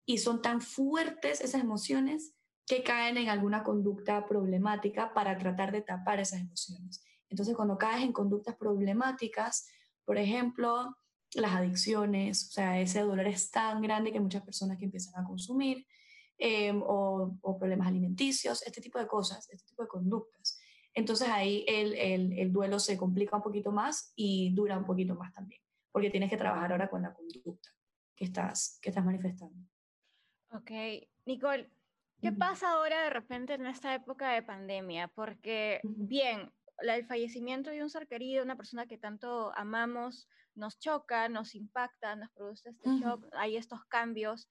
y 0.05 0.19
son 0.19 0.41
tan 0.41 0.61
fuertes 0.61 1.41
esas 1.41 1.59
emociones 1.59 2.33
que 2.65 2.81
caen 2.81 3.17
en 3.17 3.27
alguna 3.27 3.61
conducta 3.61 4.25
problemática 4.25 5.13
para 5.13 5.37
tratar 5.37 5.73
de 5.73 5.81
tapar 5.81 6.21
esas 6.21 6.39
emociones. 6.39 7.03
Entonces, 7.27 7.57
cuando 7.57 7.77
caes 7.77 8.03
en 8.05 8.13
conductas 8.13 8.55
problemáticas, 8.55 9.67
por 10.05 10.17
ejemplo, 10.17 10.95
las 11.33 11.55
adicciones, 11.55 12.47
o 12.47 12.51
sea, 12.53 12.79
ese 12.79 13.01
dolor 13.01 13.27
es 13.27 13.51
tan 13.51 13.81
grande 13.81 14.13
que 14.13 14.21
muchas 14.21 14.43
personas 14.43 14.77
que 14.77 14.85
empiezan 14.85 15.21
a 15.21 15.27
consumir, 15.27 15.85
Em, 16.37 16.81
o, 16.83 17.37
problemas 17.57 17.87
alimenticios, 17.87 18.61
este 18.63 18.81
tipo 18.81 18.99
de 18.99 19.07
cosas, 19.07 19.49
este 19.49 19.65
tipo 19.65 19.83
de 19.83 19.87
conductas. 19.87 20.59
Entonces 20.93 21.29
ahí 21.29 21.63
el, 21.65 21.93
el, 21.93 22.33
el, 22.37 22.51
duelo 22.51 22.77
se 22.79 22.97
complica 22.97 23.37
un 23.37 23.41
poquito 23.41 23.71
más 23.71 24.11
y 24.17 24.53
dura 24.53 24.77
un 24.77 24.85
poquito 24.85 25.15
más 25.15 25.33
también, 25.33 25.61
porque 25.93 26.09
tienes 26.09 26.29
que 26.29 26.35
trabajar 26.35 26.73
ahora 26.73 26.89
con 26.89 27.01
la 27.01 27.13
conducta 27.13 27.69
que 28.15 28.25
estás, 28.25 28.79
que 28.81 28.89
estás 28.89 29.05
manifestando. 29.05 29.55
Ok, 30.51 30.71
Nicole, 31.25 31.69
¿qué 32.21 32.33
pasa 32.33 32.71
ahora 32.71 33.03
de 33.03 33.09
repente 33.11 33.53
en 33.53 33.65
esta 33.65 33.95
época 33.95 34.33
de 34.33 34.43
pandemia? 34.43 35.07
Porque, 35.07 35.79
bien, 35.83 36.51
el 36.79 37.05
fallecimiento 37.05 37.69
de 37.69 37.81
un 37.81 37.89
ser 37.89 38.07
querido, 38.07 38.43
una 38.43 38.57
persona 38.57 38.87
que 38.87 38.97
tanto 38.97 39.53
amamos, 39.55 40.27
nos 40.53 40.79
choca, 40.79 41.29
nos 41.29 41.55
impacta, 41.55 42.15
nos 42.15 42.31
produce 42.31 42.69
este 42.69 42.89
shock, 42.99 43.25
hay 43.33 43.57
estos 43.57 43.85
cambios, 43.85 44.49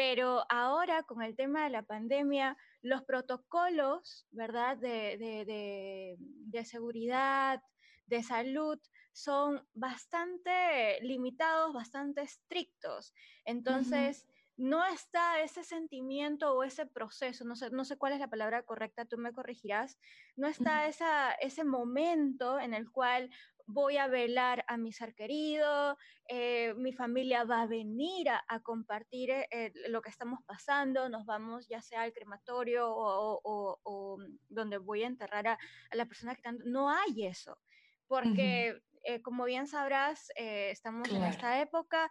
pero 0.00 0.46
ahora 0.48 1.02
con 1.02 1.20
el 1.20 1.36
tema 1.36 1.64
de 1.64 1.68
la 1.68 1.82
pandemia, 1.82 2.56
los 2.80 3.02
protocolos, 3.02 4.26
¿verdad? 4.30 4.78
De, 4.78 5.18
de, 5.18 6.16
de, 6.18 6.64
seguridad, 6.64 7.62
de 8.06 8.22
salud 8.22 8.80
son 9.12 9.62
bastante 9.74 11.02
limitados, 11.02 11.74
bastante 11.74 12.22
estrictos. 12.22 13.12
Entonces, 13.44 14.26
no 14.56 14.84
está 14.86 15.40
ese 15.40 15.64
sentimiento 15.64 16.52
o 16.52 16.62
ese 16.62 16.86
proceso, 16.86 17.44
no 17.44 17.56
sé, 17.56 17.70
no 17.70 17.84
sé 17.84 17.96
cuál 17.96 18.12
es 18.12 18.20
la 18.20 18.28
palabra 18.28 18.62
correcta, 18.62 19.06
tú 19.06 19.16
me 19.16 19.32
corregirás, 19.32 19.98
no 20.36 20.48
está 20.48 20.86
esa, 20.86 21.32
ese 21.32 21.64
momento 21.64 22.60
en 22.60 22.74
el 22.74 22.90
cual 22.90 23.30
voy 23.72 23.96
a 23.96 24.08
velar 24.08 24.64
a 24.68 24.76
mi 24.76 24.92
ser 24.92 25.14
querido, 25.14 25.96
eh, 26.28 26.74
mi 26.76 26.92
familia 26.92 27.44
va 27.44 27.62
a 27.62 27.66
venir 27.66 28.28
a, 28.28 28.60
compartir 28.62 29.30
eh, 29.30 29.72
lo 29.88 30.02
que 30.02 30.10
estamos 30.10 30.40
pasando, 30.44 31.08
nos 31.08 31.24
vamos 31.24 31.68
ya 31.68 31.80
sea 31.80 32.02
al 32.02 32.12
crematorio 32.12 32.88
o, 32.92 34.18
donde 34.48 34.78
voy 34.78 35.04
a 35.04 35.06
enterrar 35.06 35.46
a, 35.48 35.58
la 35.92 36.06
persona 36.06 36.34
que 36.34 36.42
tanto... 36.42 36.64
No 36.66 36.90
hay 36.90 37.26
eso, 37.26 37.58
porque 38.06 38.80
eh, 39.04 39.22
como 39.22 39.44
bien 39.44 39.66
sabrás, 39.66 40.30
estamos 40.36 41.08
en 41.10 41.22
esta 41.22 41.60
época 41.60 42.10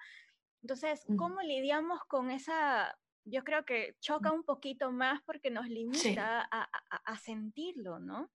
entonces, 0.61 1.05
¿cómo 1.17 1.41
lidiamos 1.41 2.03
con 2.05 2.31
esa, 2.31 2.97
yo 3.25 3.43
creo 3.43 3.63
que 3.65 3.95
choca 4.01 4.31
un 4.31 4.43
poquito 4.43 4.91
más 4.91 5.21
porque 5.25 5.49
nos 5.49 5.67
limita 5.67 6.47
a, 6.51 7.17
sentirlo, 7.17 7.99
¿no? 7.99 8.29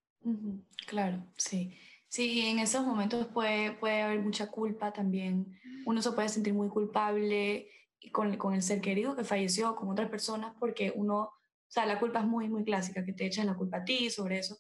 Claro, 0.87 1.25
sí. 1.37 1.77
Sí, 2.09 2.47
en 2.47 2.61
esos 2.61 2.87
momentos 2.87 3.27
puede, 3.27 3.73
puede 3.73 4.03
haber 4.03 4.21
mucha 4.21 4.51
culpa 4.51 4.93
también. 4.93 5.59
Uno 5.85 6.01
se 6.01 6.13
puede 6.13 6.29
sentir 6.29 6.55
muy 6.55 6.69
culpable 6.69 7.69
con, 8.13 8.37
con 8.37 8.55
el 8.55 8.63
ser 8.63 8.81
querido 8.81 9.17
que 9.17 9.25
falleció, 9.25 9.75
con 9.75 9.91
otras 9.91 10.09
personas, 10.09 10.55
porque 10.61 10.93
uno, 10.95 11.23
o 11.23 11.33
sea, 11.67 11.87
la 11.87 11.99
culpa 11.99 12.21
es 12.21 12.27
muy, 12.27 12.49
muy 12.49 12.65
clásica, 12.65 13.05
que 13.05 13.13
te 13.13 13.27
echas 13.27 13.45
la 13.45 13.57
culpa 13.57 13.79
a 13.79 13.85
ti 13.85 14.11
sobre 14.11 14.39
eso. 14.39 14.59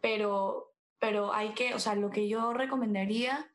Pero, 0.00 0.74
pero 0.98 1.32
hay 1.32 1.54
que, 1.54 1.74
o 1.74 1.78
sea, 1.78 1.94
lo 1.94 2.10
que 2.10 2.28
yo 2.28 2.52
recomendaría 2.52 3.51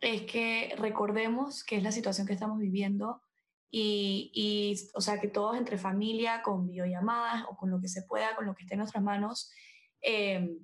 es 0.00 0.22
que 0.22 0.74
recordemos 0.78 1.64
que 1.64 1.76
es 1.76 1.82
la 1.82 1.92
situación 1.92 2.26
que 2.26 2.32
estamos 2.32 2.58
viviendo 2.58 3.22
y, 3.70 4.30
y, 4.34 4.90
o 4.94 5.00
sea, 5.00 5.20
que 5.20 5.28
todos 5.28 5.56
entre 5.56 5.78
familia, 5.78 6.42
con 6.42 6.66
videollamadas 6.66 7.44
o 7.48 7.56
con 7.56 7.70
lo 7.70 7.80
que 7.80 7.88
se 7.88 8.02
pueda, 8.02 8.34
con 8.34 8.46
lo 8.46 8.54
que 8.54 8.62
esté 8.62 8.74
en 8.74 8.78
nuestras 8.78 9.04
manos, 9.04 9.52
eh, 10.02 10.58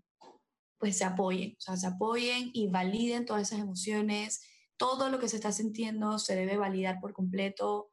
pues 0.79 0.99
se 0.99 1.05
apoyen, 1.05 1.55
o 1.59 1.61
sea, 1.61 1.77
se 1.77 1.87
apoyen 1.87 2.51
y 2.53 2.69
validen 2.69 3.25
todas 3.25 3.43
esas 3.43 3.61
emociones. 3.61 4.43
Todo 4.77 5.09
lo 5.09 5.19
que 5.19 5.29
se 5.29 5.37
está 5.37 5.53
sintiendo 5.53 6.19
se 6.19 6.35
debe 6.35 6.57
validar 6.57 7.01
por 7.01 7.13
completo. 7.13 7.91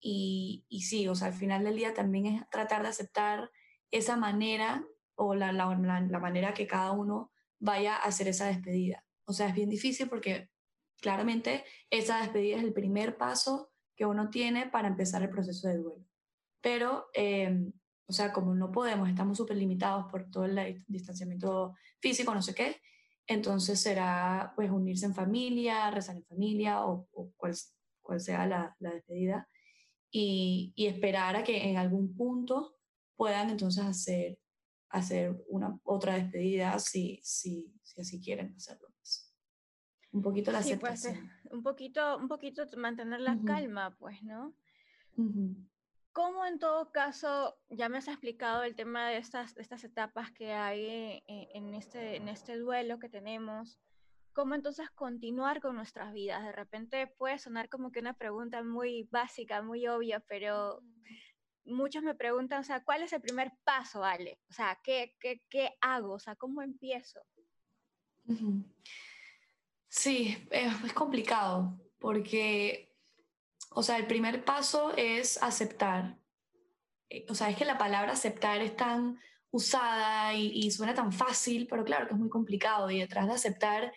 Y, 0.00 0.64
y 0.68 0.82
sí, 0.82 1.06
o 1.08 1.14
sea, 1.14 1.28
al 1.28 1.34
final 1.34 1.64
del 1.64 1.76
día 1.76 1.94
también 1.94 2.26
es 2.26 2.42
tratar 2.50 2.82
de 2.82 2.88
aceptar 2.88 3.50
esa 3.90 4.16
manera 4.16 4.84
o 5.14 5.34
la, 5.34 5.52
la, 5.52 5.76
la 5.76 6.18
manera 6.18 6.54
que 6.54 6.66
cada 6.66 6.90
uno 6.92 7.30
vaya 7.60 7.96
a 7.96 8.04
hacer 8.04 8.28
esa 8.28 8.46
despedida. 8.46 9.04
O 9.26 9.32
sea, 9.32 9.48
es 9.48 9.54
bien 9.54 9.70
difícil 9.70 10.08
porque 10.08 10.50
claramente 11.04 11.64
esa 11.90 12.22
despedida 12.22 12.56
es 12.56 12.64
el 12.64 12.72
primer 12.72 13.18
paso 13.18 13.70
que 13.94 14.06
uno 14.06 14.30
tiene 14.30 14.70
para 14.70 14.88
empezar 14.88 15.22
el 15.22 15.28
proceso 15.28 15.68
de 15.68 15.76
duelo. 15.76 16.06
Pero, 16.62 17.08
em, 17.12 17.74
o 18.08 18.12
sea, 18.14 18.32
como 18.32 18.54
no 18.54 18.72
podemos, 18.72 19.10
estamos 19.10 19.36
súper 19.36 19.58
limitados 19.58 20.06
por 20.10 20.30
todo 20.30 20.46
el 20.46 20.82
distanciamiento 20.88 21.74
físico, 22.00 22.32
no 22.34 22.40
sé 22.40 22.54
qué, 22.54 22.80
entonces 23.26 23.78
será 23.80 24.54
pues 24.56 24.70
unirse 24.70 25.04
en 25.04 25.14
familia, 25.14 25.90
rezar 25.90 26.16
en 26.16 26.24
familia 26.24 26.86
o, 26.86 27.06
cual, 27.36 27.54
cual, 28.00 28.20
sea 28.20 28.46
la, 28.46 28.74
la 28.78 28.94
despedida 28.94 29.46
y, 30.10 30.72
y, 30.74 30.86
esperar 30.86 31.36
a 31.36 31.44
que 31.44 31.68
en 31.68 31.76
algún 31.76 32.16
punto 32.16 32.76
puedan 33.14 33.50
entonces 33.50 33.84
hacer, 33.84 34.38
hacer 34.88 35.36
una 35.48 35.78
otra 35.84 36.14
despedida 36.14 36.78
si, 36.78 37.20
si, 37.22 37.78
si 37.82 38.00
así 38.00 38.22
quieren 38.22 38.54
hacerlo 38.56 38.88
un 40.14 40.22
poquito 40.22 40.52
la 40.52 40.62
sí, 40.62 40.76
pues, 40.76 41.04
aceptación. 41.04 41.30
un 41.50 41.62
poquito, 41.62 42.16
un 42.16 42.28
poquito 42.28 42.64
mantener 42.76 43.20
la 43.20 43.36
calma, 43.44 43.96
pues, 43.98 44.22
¿no? 44.22 44.54
¿Cómo 46.12 46.46
en 46.46 46.60
todo 46.60 46.92
caso, 46.92 47.56
ya 47.68 47.88
me 47.88 47.98
has 47.98 48.06
explicado 48.06 48.62
el 48.62 48.76
tema 48.76 49.08
de 49.08 49.16
estas, 49.16 49.56
estas 49.56 49.82
etapas 49.82 50.30
que 50.30 50.52
hay 50.52 50.84
eh, 50.86 51.22
en, 51.26 51.74
este, 51.74 52.16
en 52.16 52.28
este 52.28 52.56
duelo 52.56 53.00
que 53.00 53.08
tenemos? 53.08 53.80
¿Cómo 54.32 54.54
entonces 54.54 54.88
continuar 54.90 55.60
con 55.60 55.74
nuestras 55.74 56.12
vidas? 56.12 56.44
De 56.44 56.52
repente 56.52 57.08
puede 57.18 57.40
sonar 57.40 57.68
como 57.68 57.90
que 57.90 57.98
una 57.98 58.14
pregunta 58.14 58.62
muy 58.62 59.08
básica, 59.10 59.62
muy 59.62 59.86
obvia, 59.88 60.20
pero 60.20 60.80
muchos 61.64 62.04
me 62.04 62.14
preguntan, 62.14 62.60
o 62.60 62.64
sea, 62.64 62.84
¿cuál 62.84 63.02
es 63.02 63.12
el 63.12 63.20
primer 63.20 63.52
paso, 63.64 64.04
Ale? 64.04 64.38
O 64.48 64.52
sea, 64.52 64.78
¿qué, 64.84 65.16
qué, 65.18 65.42
qué 65.48 65.70
hago? 65.80 66.14
O 66.14 66.18
sea, 66.20 66.36
¿cómo 66.36 66.62
empiezo? 66.62 67.20
Sí, 69.96 70.36
es, 70.50 70.92
complicado 70.92 71.78
porque, 72.00 72.92
o 73.70 73.80
sea, 73.84 73.96
el 73.96 74.08
primer 74.08 74.44
paso 74.44 74.92
es 74.96 75.40
aceptar. 75.40 76.18
Eh, 77.08 77.24
o 77.28 77.34
sea, 77.36 77.48
es 77.48 77.56
que 77.56 77.64
la 77.64 77.78
palabra 77.78 78.12
aceptar 78.12 78.60
es 78.60 78.74
tan 78.74 79.20
usada 79.52 80.34
y, 80.34 80.68
suena 80.72 80.94
tan 80.94 81.12
fácil, 81.12 81.68
pero 81.68 81.84
claro 81.84 82.08
que 82.08 82.14
es 82.14 82.18
muy 82.18 82.28
complicado 82.28 82.90
y 82.90 82.98
detrás 82.98 83.28
de 83.28 83.34
aceptar, 83.34 83.92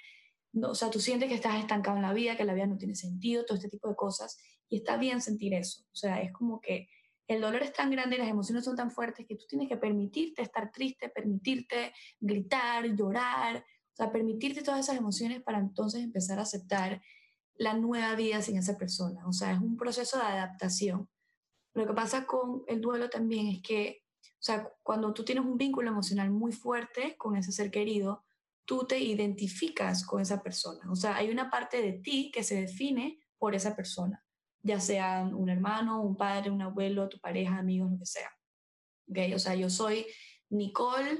o 0.62 0.75
sea, 0.75 0.92
tú 0.92 1.00
sientes 1.00 1.30
que 1.30 1.36
estás 1.36 1.56
estancado 1.56 1.98
en 1.98 2.04
la 2.04 2.13
vida, 2.13 2.38
que 2.38 2.46
la 2.46 2.54
vida 2.54 2.68
no 2.68 2.77
tiene 2.77 2.94
sentido, 2.94 3.44
todo 3.44 3.58
este 3.58 3.70
tipo 3.70 3.89
de 3.89 3.96
cosas, 3.96 4.38
y 4.70 4.77
está 4.77 4.98
bien 4.98 5.20
sentir 5.20 5.56
eso. 5.56 5.82
O 5.92 5.96
sea, 5.96 6.22
es 6.22 6.32
como 6.32 6.62
que 6.62 6.89
el 7.27 7.42
dolor 7.42 7.63
es 7.63 7.74
tan 7.74 7.89
grande 7.89 8.18
y 8.18 8.20
las 8.20 8.30
emociones 8.30 8.66
son 8.66 8.75
tan 8.75 8.92
fuertes 8.92 9.25
que 9.25 9.36
tú 9.36 9.46
tienes 9.50 9.68
que 9.68 9.77
permitirte 9.77 10.44
estar 10.44 10.72
triste, 10.72 11.10
permitirte 11.10 11.92
gritar, 12.20 12.86
llorar, 12.96 13.66
o 13.98 14.04
sea, 14.04 14.12
permitirte 14.12 14.62
todas 14.62 14.82
esas 14.82 14.96
emociones 14.96 15.42
para 15.42 15.58
entonces 15.58 16.04
empezar 16.04 16.38
a 16.38 16.44
aceptar 16.44 17.01
la 17.56 17.74
nueva 17.74 18.13
vida 18.13 18.44
sin 18.44 18.56
esa 18.56 18.77
persona. 18.77 19.27
O 19.27 19.34
sea, 19.34 19.54
es 19.54 19.60
un 19.60 19.75
proceso 19.75 20.18
de 20.18 20.24
adaptación. 20.24 21.10
Lo 21.74 21.88
que 21.88 21.94
pasa 21.94 22.27
con 22.27 22.62
el 22.68 22.80
duelo 22.80 23.10
también 23.10 23.48
es 23.48 23.60
que, 23.63 24.04
o 24.24 24.44
sea, 24.44 24.72
cuando 24.84 25.16
tú 25.16 25.25
tienes 25.25 25.44
un 25.44 25.58
vínculo 25.58 25.89
emocional 25.89 26.30
muy 26.30 26.51
fuerte 26.51 27.18
con 27.18 27.36
ese 27.36 27.51
ser 27.51 27.72
querido, 27.72 28.24
tú 28.66 28.86
te 28.86 29.00
identificas 29.00 30.06
con 30.06 30.22
esa 30.22 30.44
persona. 30.44 30.92
O 30.92 30.96
sea, 30.96 31.16
hay 31.16 31.32
una 31.32 31.50
parte 31.50 31.82
de 31.82 31.94
ti 31.94 32.30
que 32.32 32.44
se 32.44 32.62
define 32.62 33.20
por 33.39 33.56
esa 33.56 33.75
persona, 33.75 34.24
ya 34.62 34.80
sea 34.80 35.24
un 35.24 35.50
hermano, 35.50 36.04
un 36.04 36.16
padre, 36.16 36.51
un 36.51 36.62
abuelo, 36.62 37.10
tu 37.10 37.20
pareja, 37.20 37.58
amigos, 37.58 37.89
lo 37.89 37.98
que 37.98 38.06
sea. 38.06 38.30
¿Okay? 39.10 39.34
O 39.34 39.39
sea, 39.39 39.56
yo 39.56 39.72
soy 39.72 40.06
Nicole 40.50 41.20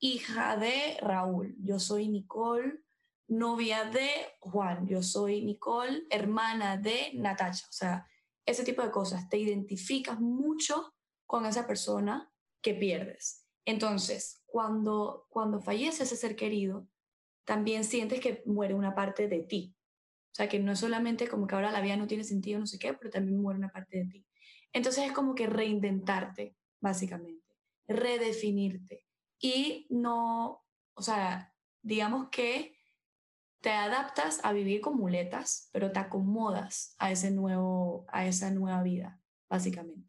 hija 0.00 0.56
de 0.56 0.96
Raúl, 1.00 1.56
yo 1.60 1.78
soy 1.78 2.08
Nicole, 2.08 2.80
novia 3.28 3.84
de 3.84 4.08
Juan, 4.40 4.86
yo 4.86 5.02
soy 5.02 5.44
Nicole, 5.44 6.04
hermana 6.10 6.76
de 6.76 7.12
Natacha. 7.14 7.66
O 7.68 7.72
sea, 7.72 8.06
ese 8.46 8.64
tipo 8.64 8.82
de 8.82 8.90
cosas. 8.90 9.28
Te 9.28 9.38
identificas 9.38 10.18
mucho 10.20 10.94
con 11.26 11.44
esa 11.46 11.66
persona 11.66 12.32
que 12.62 12.74
pierdes. 12.74 13.46
Entonces, 13.64 14.42
cuando, 14.46 15.26
cuando 15.28 15.60
fallece 15.60 16.04
ese 16.04 16.16
ser 16.16 16.34
querido, 16.36 16.88
también 17.44 17.84
sientes 17.84 18.20
que 18.20 18.42
muere 18.46 18.74
una 18.74 18.94
parte 18.94 19.28
de 19.28 19.40
ti. 19.40 19.74
O 20.32 20.34
sea, 20.34 20.48
que 20.48 20.58
no 20.58 20.72
es 20.72 20.78
solamente 20.78 21.28
como 21.28 21.46
que 21.46 21.54
ahora 21.54 21.70
la 21.70 21.80
vida 21.80 21.96
no 21.96 22.06
tiene 22.06 22.24
sentido, 22.24 22.60
no 22.60 22.66
sé 22.66 22.78
qué, 22.78 22.94
pero 22.94 23.10
también 23.10 23.40
muere 23.40 23.58
una 23.58 23.72
parte 23.72 23.98
de 23.98 24.06
ti. 24.06 24.26
Entonces 24.72 25.04
es 25.04 25.12
como 25.12 25.34
que 25.34 25.46
reinventarte, 25.46 26.56
básicamente, 26.80 27.56
redefinirte 27.86 29.07
y 29.40 29.86
no, 29.90 30.64
o 30.94 31.02
sea, 31.02 31.54
digamos 31.82 32.28
que 32.30 32.76
te 33.60 33.70
adaptas 33.70 34.40
a 34.44 34.52
vivir 34.52 34.80
con 34.80 34.96
muletas, 34.96 35.68
pero 35.72 35.90
te 35.92 35.98
acomodas 35.98 36.94
a, 36.98 37.10
ese 37.10 37.30
nuevo, 37.30 38.06
a 38.08 38.26
esa 38.26 38.50
nueva 38.50 38.82
vida, 38.82 39.20
básicamente. 39.48 40.08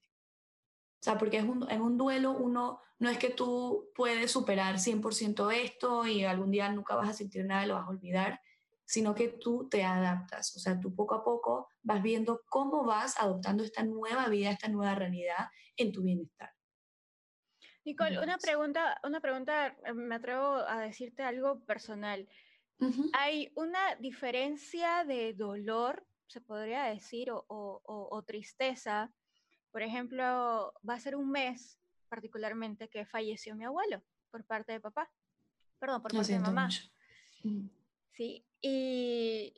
O 0.99 1.03
sea, 1.03 1.17
porque 1.17 1.37
es 1.37 1.43
en 1.43 1.81
un 1.81 1.97
duelo 1.97 2.31
uno 2.31 2.81
no 2.99 3.09
es 3.09 3.17
que 3.17 3.29
tú 3.29 3.89
puedes 3.95 4.29
superar 4.29 4.77
100% 4.77 5.51
esto 5.51 6.05
y 6.05 6.25
algún 6.25 6.51
día 6.51 6.69
nunca 6.69 6.95
vas 6.95 7.09
a 7.09 7.13
sentir 7.13 7.45
nada 7.45 7.65
lo 7.65 7.75
vas 7.75 7.85
a 7.85 7.89
olvidar, 7.89 8.41
sino 8.83 9.15
que 9.15 9.29
tú 9.29 9.69
te 9.69 9.85
adaptas. 9.85 10.53
O 10.57 10.59
sea, 10.59 10.79
tú 10.79 10.93
poco 10.93 11.15
a 11.15 11.23
poco 11.23 11.69
vas 11.81 12.03
viendo 12.03 12.41
cómo 12.49 12.83
vas 12.83 13.17
adoptando 13.17 13.63
esta 13.63 13.83
nueva 13.83 14.27
vida, 14.27 14.51
esta 14.51 14.67
nueva 14.67 14.95
realidad 14.95 15.47
en 15.77 15.93
tu 15.93 16.03
bienestar. 16.03 16.51
Nicole, 17.89 18.19
una 18.19 18.37
pregunta, 18.37 18.99
una 19.03 19.19
pregunta, 19.19 19.75
eh, 19.83 19.93
me 19.93 20.15
atrevo 20.15 20.57
a 20.57 20.81
decirte 20.81 21.23
algo 21.23 21.59
personal. 21.65 22.27
¿Hay 23.13 23.51
una 23.55 23.95
diferencia 23.95 25.03
de 25.03 25.33
dolor, 25.33 26.05
se 26.27 26.39
podría 26.39 26.83
decir, 26.83 27.29
o, 27.31 28.23
tristeza? 28.25 29.11
Por 29.71 29.81
ejemplo, 29.81 30.73
va 30.87 30.93
a 30.93 30.99
ser 30.99 31.15
un 31.15 31.29
mes 31.31 31.77
particularmente 32.07 32.87
que 32.87 33.05
falleció 33.05 33.55
mi 33.55 33.65
abuelo 33.65 34.01
por 34.31 34.45
parte 34.45 34.71
de 34.71 34.79
papá. 34.79 35.11
Perdón, 35.79 36.01
por 36.01 36.13
parte 36.13 36.31
de 36.31 36.39
mamá. 36.39 36.69
Sí, 38.11 38.45
y 38.61 39.53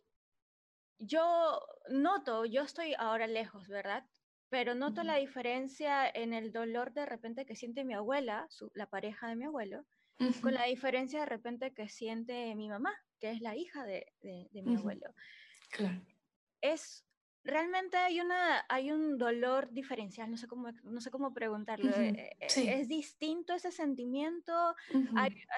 yo 1.00 1.62
noto, 1.90 2.46
yo 2.46 2.64
estoy 2.64 2.96
ahora 2.98 3.28
lejos, 3.28 3.68
¿verdad? 3.68 4.06
Pero 4.52 4.76
noto 4.76 5.04
la 5.04 5.16
diferencia 5.16 6.10
en 6.10 6.34
el 6.34 6.52
dolor 6.52 6.92
de 6.92 7.06
repente 7.06 7.46
que 7.46 7.56
siente 7.56 7.86
mi 7.86 7.94
abuela, 7.94 8.50
la 8.74 8.86
pareja 8.86 9.30
de 9.30 9.38
mi 9.38 9.46
abuelo, 9.46 9.86
con 10.42 10.54
la 10.54 10.66
diferencia 10.66 11.22
de 11.22 11.26
repente 11.26 11.74
que 11.74 11.88
siente 11.88 12.54
mi 12.56 12.68
mamá, 12.68 12.94
que 13.18 13.32
es 13.32 13.40
la 13.40 13.56
hija 13.56 13.86
de, 13.86 14.06
mi 14.52 14.76
abuelo. 14.76 15.16
Claro. 15.72 16.02
Es 16.60 17.06
realmente 17.44 17.98
hay 17.98 18.20
una 18.20 18.64
hay 18.70 18.92
un 18.92 19.18
dolor 19.18 19.72
diferencial 19.72 20.30
no 20.30 20.38
sé 20.38 20.48
cómo 20.48 20.70
no 20.84 21.02
sé 21.02 21.10
cómo 21.10 21.34
preguntarlo 21.34 21.90
eh, 21.90 22.38
eh, 22.40 22.48
es 22.80 22.88
distinto 22.88 23.56
ese 23.56 23.72
sentimiento 23.72 24.76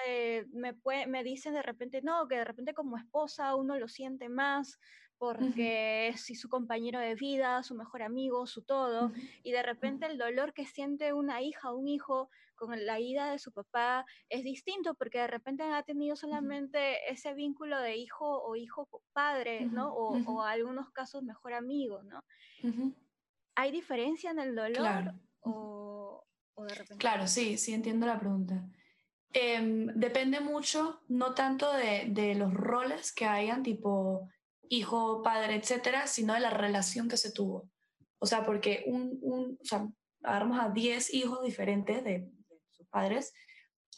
eh, 0.06 0.46
me 0.50 0.74
me 1.06 1.22
dicen 1.22 1.52
de 1.52 1.60
repente 1.60 2.00
no 2.00 2.26
que 2.26 2.36
de 2.36 2.44
repente 2.44 2.72
como 2.72 2.96
esposa 2.96 3.54
uno 3.54 3.78
lo 3.78 3.86
siente 3.88 4.30
más 4.30 4.78
porque 5.18 6.08
es 6.08 6.26
su 6.38 6.48
compañero 6.48 6.98
de 6.98 7.14
vida, 7.14 7.62
su 7.62 7.74
mejor 7.74 8.02
amigo, 8.02 8.46
su 8.46 8.62
todo, 8.62 9.12
y 9.42 9.52
de 9.52 9.62
repente 9.62 10.06
el 10.06 10.18
dolor 10.18 10.52
que 10.52 10.66
siente 10.66 11.12
una 11.12 11.40
hija 11.40 11.70
o 11.70 11.76
un 11.76 11.88
hijo 11.88 12.28
con 12.54 12.84
la 12.84 13.00
ida 13.00 13.30
de 13.30 13.38
su 13.38 13.52
papá 13.52 14.04
es 14.28 14.44
distinto 14.44 14.94
porque 14.94 15.18
de 15.18 15.26
repente 15.26 15.62
ha 15.64 15.82
tenido 15.82 16.16
solamente 16.16 17.10
ese 17.10 17.34
vínculo 17.34 17.80
de 17.80 17.96
hijo 17.96 18.42
o 18.42 18.56
hijo 18.56 18.88
padre, 19.12 19.66
¿no? 19.66 19.92
O, 19.92 20.16
o 20.26 20.42
algunos 20.42 20.90
casos 20.90 21.22
mejor 21.22 21.54
amigo, 21.54 22.02
¿no? 22.02 22.20
¿Hay 23.56 23.70
diferencia 23.70 24.30
en 24.30 24.38
el 24.40 24.54
dolor? 24.54 24.78
Claro. 24.78 25.12
O, 25.40 26.24
de 26.56 26.74
repente... 26.74 26.96
Claro, 26.96 27.26
sí, 27.26 27.56
sí 27.58 27.72
entiendo 27.72 28.06
la 28.06 28.18
pregunta. 28.18 28.64
Em, 29.32 29.86
depende 29.94 30.40
mucho, 30.40 31.00
no 31.08 31.34
tanto 31.34 31.72
de, 31.72 32.06
de, 32.08 32.34
los 32.36 32.54
roles 32.54 33.12
que 33.12 33.26
hayan, 33.26 33.64
tipo 33.64 34.28
hijo, 34.68 35.22
padre, 35.22 35.56
etcétera, 35.56 36.06
sino 36.06 36.34
de 36.34 36.40
la 36.40 36.50
relación 36.50 37.08
que 37.08 37.16
se 37.16 37.32
tuvo. 37.32 37.68
O 38.18 38.26
sea, 38.26 38.44
porque 38.44 38.84
un, 38.86 39.18
un 39.22 39.58
o 39.60 39.64
sea, 39.64 39.86
agarramos 40.22 40.58
a 40.58 40.70
10 40.70 41.14
hijos 41.14 41.42
diferentes 41.42 42.02
de, 42.02 42.28
sus 42.70 42.86
padres 42.88 43.32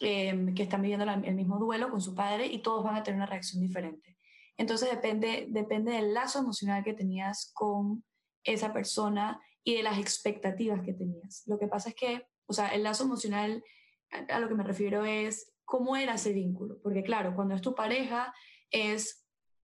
em, 0.01 0.55
que 0.55 0.65
están 0.65 0.83
viviendo 0.83 1.11
el 1.11 1.35
mismo 1.35 1.59
duelo 1.59 1.91
con 1.91 2.01
su 2.01 2.15
padre 2.15 2.47
y 2.47 2.61
todos 2.61 2.85
van 2.85 2.97
a 2.97 3.03
tener 3.03 3.17
una 3.17 3.27
reacción 3.27 3.63
diferente. 3.63 4.17
Entonces 4.59 4.91
depende, 4.91 5.47
depende 5.49 5.93
del 5.93 6.15
lazo 6.15 6.41
emocional 6.41 6.83
que 6.83 6.95
tenías 6.95 7.51
con 7.55 8.05
esa 8.43 8.73
persona 8.73 9.41
y 9.63 9.77
de 9.77 9.83
las 9.83 9.99
expectativas 9.99 10.83
que 10.83 10.93
tenías. 10.93 11.43
Lo 11.47 11.59
que 11.59 11.69
pasa 11.69 11.91
es 11.91 11.95
que, 11.95 12.27
o 12.47 12.53
sea, 12.53 12.69
el 12.69 12.83
lazo 12.83 13.05
emocional 13.05 13.63
a, 14.11 14.37
a 14.37 14.41
lo 14.41 14.49
que 14.49 14.55
me 14.55 14.65
refiero 14.65 15.05
es 15.05 15.53
cómo 15.65 15.97
era 15.97 16.15
ese 16.15 16.33
vínculo. 16.33 16.79
Porque 16.83 17.03
claro, 17.03 17.35
cuando 17.35 17.55
es 17.55 17.63
tu 17.63 17.75
pareja 17.75 18.35
es 18.71 19.26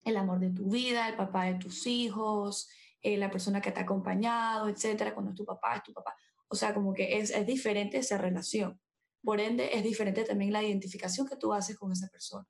el 0.03 0.17
amor 0.17 0.39
de 0.39 0.51
tu 0.51 0.69
vida, 0.69 1.07
el 1.07 1.15
papá 1.15 1.45
de 1.45 1.55
tus 1.55 1.85
hijos, 1.87 2.69
eh, 3.01 3.17
la 3.17 3.31
persona 3.31 3.61
que 3.61 3.71
te 3.71 3.79
ha 3.79 3.83
acompañado, 3.83 4.67
etcétera, 4.67 5.13
cuando 5.13 5.31
es 5.31 5.37
tu 5.37 5.45
papá, 5.45 5.75
es 5.75 5.83
tu 5.83 5.93
papá. 5.93 6.15
O 6.47 6.55
sea, 6.55 6.73
como 6.73 6.93
que 6.93 7.17
es, 7.17 7.29
es 7.31 7.45
diferente 7.45 7.97
esa 7.97 8.17
relación. 8.17 8.79
Por 9.23 9.39
ende, 9.39 9.75
es 9.75 9.83
diferente 9.83 10.23
también 10.23 10.53
la 10.53 10.63
identificación 10.63 11.27
que 11.27 11.35
tú 11.35 11.53
haces 11.53 11.77
con 11.77 11.91
esa 11.91 12.07
persona. 12.09 12.47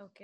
Ok. 0.00 0.20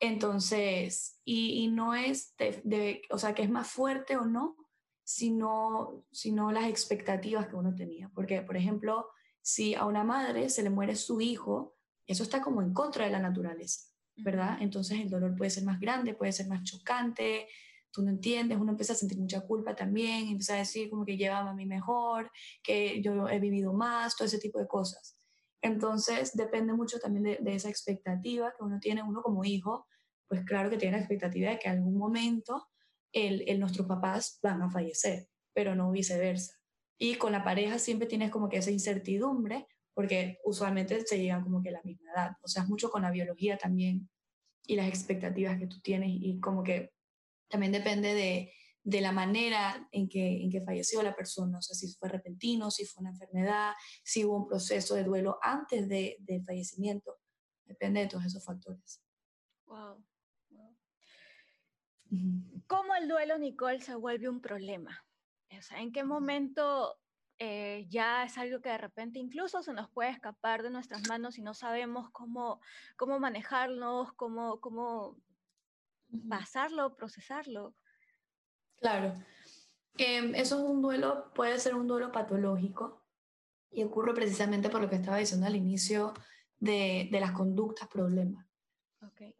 Entonces, 0.00 1.20
y, 1.24 1.64
y 1.64 1.68
no 1.68 1.94
es, 1.94 2.34
de, 2.36 3.02
o 3.10 3.18
sea, 3.18 3.34
que 3.34 3.42
es 3.42 3.50
más 3.50 3.68
fuerte 3.68 4.16
o 4.16 4.24
no, 4.24 4.56
sino, 5.04 6.04
sino 6.10 6.50
las 6.50 6.66
expectativas 6.66 7.46
que 7.46 7.56
uno 7.56 7.74
tenía. 7.74 8.10
Porque, 8.14 8.42
por 8.42 8.56
ejemplo, 8.56 9.08
si 9.40 9.74
a 9.74 9.84
una 9.84 10.04
madre 10.04 10.50
se 10.50 10.62
le 10.62 10.70
muere 10.70 10.96
su 10.96 11.20
hijo, 11.20 11.76
eso 12.06 12.22
está 12.22 12.42
como 12.42 12.60
en 12.60 12.74
contra 12.74 13.04
de 13.04 13.12
la 13.12 13.20
naturaleza. 13.20 13.88
¿Verdad? 14.16 14.58
Entonces 14.60 15.00
el 15.00 15.10
dolor 15.10 15.36
puede 15.36 15.50
ser 15.50 15.64
más 15.64 15.78
grande, 15.78 16.14
puede 16.14 16.32
ser 16.32 16.48
más 16.48 16.62
chocante, 16.62 17.46
tú 17.96 18.02
no 18.02 18.10
entiendes, 18.10 18.58
uno 18.58 18.72
empieza 18.72 18.92
a 18.92 18.96
sentir 18.96 19.18
mucha 19.18 19.40
culpa 19.40 19.74
también, 19.74 20.28
empieza 20.28 20.54
a 20.54 20.58
decir 20.58 20.90
como 20.90 21.04
que 21.04 21.16
lleva 21.16 21.38
a 21.38 21.54
mí 21.54 21.66
mejor, 21.66 22.30
que 22.62 23.00
yo 23.02 23.28
he 23.28 23.38
vivido 23.40 23.72
más, 23.72 24.16
todo 24.16 24.26
ese 24.26 24.38
tipo 24.38 24.58
de 24.58 24.66
cosas. 24.66 25.18
Entonces 25.62 26.32
depende 26.34 26.74
mucho 26.74 26.98
también 26.98 27.38
de, 27.42 27.54
esa 27.54 27.68
expectativa 27.68 28.52
que 28.56 28.64
uno 28.64 28.78
tiene, 28.80 29.02
uno 29.02 29.22
como 29.22 29.44
hijo, 29.44 29.86
pues 30.28 30.44
claro 30.44 30.68
que 30.68 30.76
tiene 30.76 30.96
la 30.96 31.02
expectativa 31.02 31.50
de 31.50 31.58
que 31.58 31.68
algún 31.68 31.96
momento 31.96 32.68
el, 33.12 33.58
nuestros 33.58 33.86
papás 33.86 34.38
van 34.42 34.62
a 34.62 34.70
fallecer, 34.70 35.28
pero 35.54 35.74
no 35.74 35.90
viceversa. 35.90 36.52
Y 36.98 37.16
con 37.16 37.32
la 37.32 37.44
pareja 37.44 37.78
siempre 37.78 38.06
tienes 38.06 38.30
como 38.30 38.48
que 38.48 38.58
esa 38.58 38.70
incertidumbre 38.70 39.66
porque 39.94 40.38
usualmente 40.44 41.06
se 41.06 41.18
llegan 41.18 41.42
como 41.42 41.62
que 41.62 41.70
a 41.70 41.72
la 41.72 41.82
misma 41.82 42.12
edad. 42.12 42.32
O 42.42 42.48
sea, 42.48 42.64
es 42.64 42.68
mucho 42.68 42.90
con 42.90 43.02
la 43.02 43.10
biología 43.10 43.56
también 43.56 44.10
y 44.66 44.76
las 44.76 44.88
expectativas 44.88 45.58
que 45.58 45.66
tú 45.66 45.80
tienes 45.80 46.10
y 46.12 46.40
como 46.40 46.62
que 46.62 46.92
también 47.48 47.72
depende 47.72 48.14
de, 48.14 48.52
de 48.86 49.00
la 49.00 49.10
manera 49.10 49.88
en 49.90 50.08
que, 50.08 50.44
en 50.44 50.48
que 50.48 50.62
falleció 50.62 51.02
la 51.02 51.16
persona, 51.16 51.58
o 51.58 51.62
sea, 51.62 51.74
si 51.74 51.92
fue 51.94 52.08
repentino, 52.08 52.70
si 52.70 52.86
fue 52.86 53.00
una 53.00 53.10
enfermedad, 53.10 53.72
si 54.04 54.24
hubo 54.24 54.36
un 54.36 54.46
proceso 54.46 54.94
de 54.94 55.02
duelo 55.02 55.38
antes 55.42 55.88
de, 55.88 56.16
del 56.20 56.44
fallecimiento. 56.44 57.16
Depende 57.64 58.00
de 58.00 58.06
todos 58.06 58.26
esos 58.26 58.44
factores. 58.44 59.02
Wow. 59.66 60.04
¿Cómo 62.68 62.94
el 62.94 63.08
duelo, 63.08 63.36
Nicole, 63.38 63.80
se 63.80 63.96
vuelve 63.96 64.28
un 64.28 64.40
problema? 64.40 65.04
O 65.50 65.62
sea, 65.62 65.80
¿en 65.80 65.90
qué 65.90 66.04
momento 66.04 66.96
eh, 67.38 67.86
ya 67.88 68.24
es 68.24 68.38
algo 68.38 68.60
que 68.60 68.70
de 68.70 68.78
repente 68.78 69.18
incluso 69.18 69.62
se 69.62 69.72
nos 69.72 69.90
puede 69.90 70.10
escapar 70.10 70.62
de 70.62 70.70
nuestras 70.70 71.06
manos 71.08 71.38
y 71.38 71.42
no 71.42 71.54
sabemos 71.54 72.10
cómo, 72.10 72.60
cómo 72.96 73.18
manejarnos, 73.18 74.12
cómo, 74.14 74.60
cómo 74.60 75.18
pasarlo, 76.28 76.96
procesarlo. 76.96 77.74
Claro. 78.76 79.14
Em, 79.98 80.34
eso 80.34 80.56
es 80.56 80.62
un 80.62 80.82
duelo, 80.82 81.32
puede 81.34 81.58
ser 81.58 81.74
un 81.74 81.86
duelo 81.86 82.12
patológico 82.12 83.02
y 83.70 83.82
ocurre 83.82 84.14
precisamente 84.14 84.70
por 84.70 84.80
lo 84.80 84.88
que 84.88 84.96
estaba 84.96 85.18
diciendo 85.18 85.46
al 85.46 85.56
inicio 85.56 86.14
de, 86.58 87.08
de 87.10 87.20
las 87.20 87.32
conductas 87.32 87.88
problemas. 87.88 88.46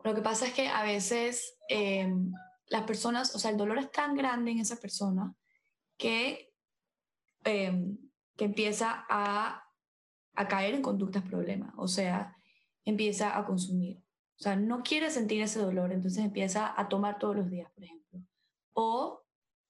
Lo 0.05 0.15
que 0.15 0.23
pasa 0.23 0.47
es 0.47 0.55
que 0.55 0.69
a 0.69 0.83
veces 0.83 1.59
em, 1.69 2.33
las 2.69 2.83
personas, 2.83 3.35
o 3.35 3.39
sea, 3.39 3.51
el 3.51 3.57
dolor 3.57 3.79
es 3.79 3.91
tan 3.91 4.15
grande 4.15 4.51
en 4.51 4.61
esa 4.61 4.77
persona 4.77 5.35
que 5.97 6.55
Em, 7.47 7.97
que 8.37 8.45
empieza 8.45 9.07
a, 9.09 9.63
a 10.35 10.49
caer 10.49 10.75
en 10.75 10.83
conductas 10.83 11.23
problemas, 11.23 11.73
o 11.77 11.87
sea, 11.87 12.37
empieza 12.85 13.39
a 13.39 13.47
consumir. 13.47 13.99
O 14.39 14.43
sea, 14.43 14.57
no 14.57 14.83
quiere 14.83 15.11
sentir 15.11 15.41
ese 15.41 15.61
dolor, 15.61 15.93
entonces 15.93 16.25
empieza 16.25 16.75
a 16.77 16.89
tomar 16.89 17.21
todos 17.21 17.37
los 17.37 17.49
días, 17.49 17.71
por 17.73 17.85
ejemplo. 17.85 18.21
O 18.75 19.23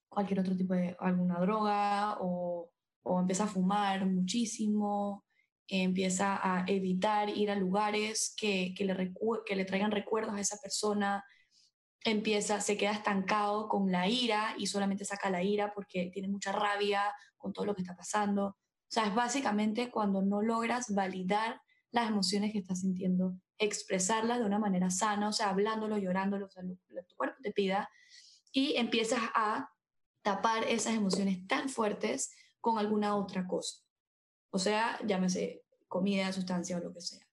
cualquier 0.09 0.41
otro 0.41 0.57
tipo 0.57 0.73
de, 0.73 0.97
alguna 0.99 1.39
droga, 1.39 2.17
o, 2.21 2.71
o 3.03 3.21
empieza 3.21 3.45
a 3.45 3.49
fumar 3.49 4.07
muchísimo, 4.07 5.27
empieza 5.69 6.41
a 6.43 6.65
evitar 6.67 7.29
ir 7.29 7.51
a 7.51 7.57
lugares 7.57 8.35
que, 8.39 8.73
que, 8.75 8.87
le, 8.87 9.13
que 9.45 9.55
le 9.55 9.65
traigan 9.67 9.91
recuerdos 9.91 10.35
a 10.35 10.41
esa 10.41 10.57
persona, 10.63 11.23
empieza, 12.05 12.61
se 12.63 12.79
queda 12.79 12.93
estancado 12.93 13.69
con 13.69 13.93
la 13.93 14.09
ira 14.09 14.55
y 14.57 14.67
solamente 14.67 15.05
saca 15.05 15.29
la 15.29 15.43
ira 15.43 15.73
porque 15.75 16.11
tiene 16.13 16.29
mucha 16.29 16.53
rabia 16.53 17.13
con 17.47 17.53
todo 17.53 17.65
lo 17.65 17.77
que 17.77 17.83
está 17.83 17.95
pasando. 17.95 18.47
O 18.47 18.57
sea, 18.89 19.07
es 19.07 19.15
básicamente 19.15 19.89
cuando 19.89 20.21
no 20.21 20.43
logras 20.43 20.93
validar 20.93 21.61
las 21.93 22.09
emociones 22.09 22.51
que 22.51 22.59
estás 22.59 22.81
sintiendo, 22.81 23.39
expresarlas 23.57 24.41
de 24.41 24.47
una 24.47 24.59
manera 24.59 24.91
sana, 24.91 25.29
o 25.29 25.33
sea, 25.33 25.51
hablándolo, 25.51 25.97
llorándolo, 25.97 26.47
o 26.47 26.51
sea, 26.51 26.65
lo 26.65 26.75
que 26.75 27.03
tu 27.05 27.15
cuerpo 27.15 27.37
te 27.41 27.53
pida, 27.53 27.89
y 28.51 28.75
empiezas 28.77 29.21
a 29.37 29.71
tapar 30.23 30.65
esas 30.65 30.95
emociones 30.95 31.47
tan 31.47 31.69
fuertes 31.69 32.33
con 32.61 32.79
alguna 32.79 33.15
otra 33.15 33.47
cosa. 33.47 33.77
O 34.51 34.59
sea, 34.59 34.99
llámese 35.07 35.63
comida, 35.87 36.33
sustancia 36.33 36.77
o 36.77 36.81
lo 36.81 36.93
que 36.93 37.01
sea. 37.01 37.25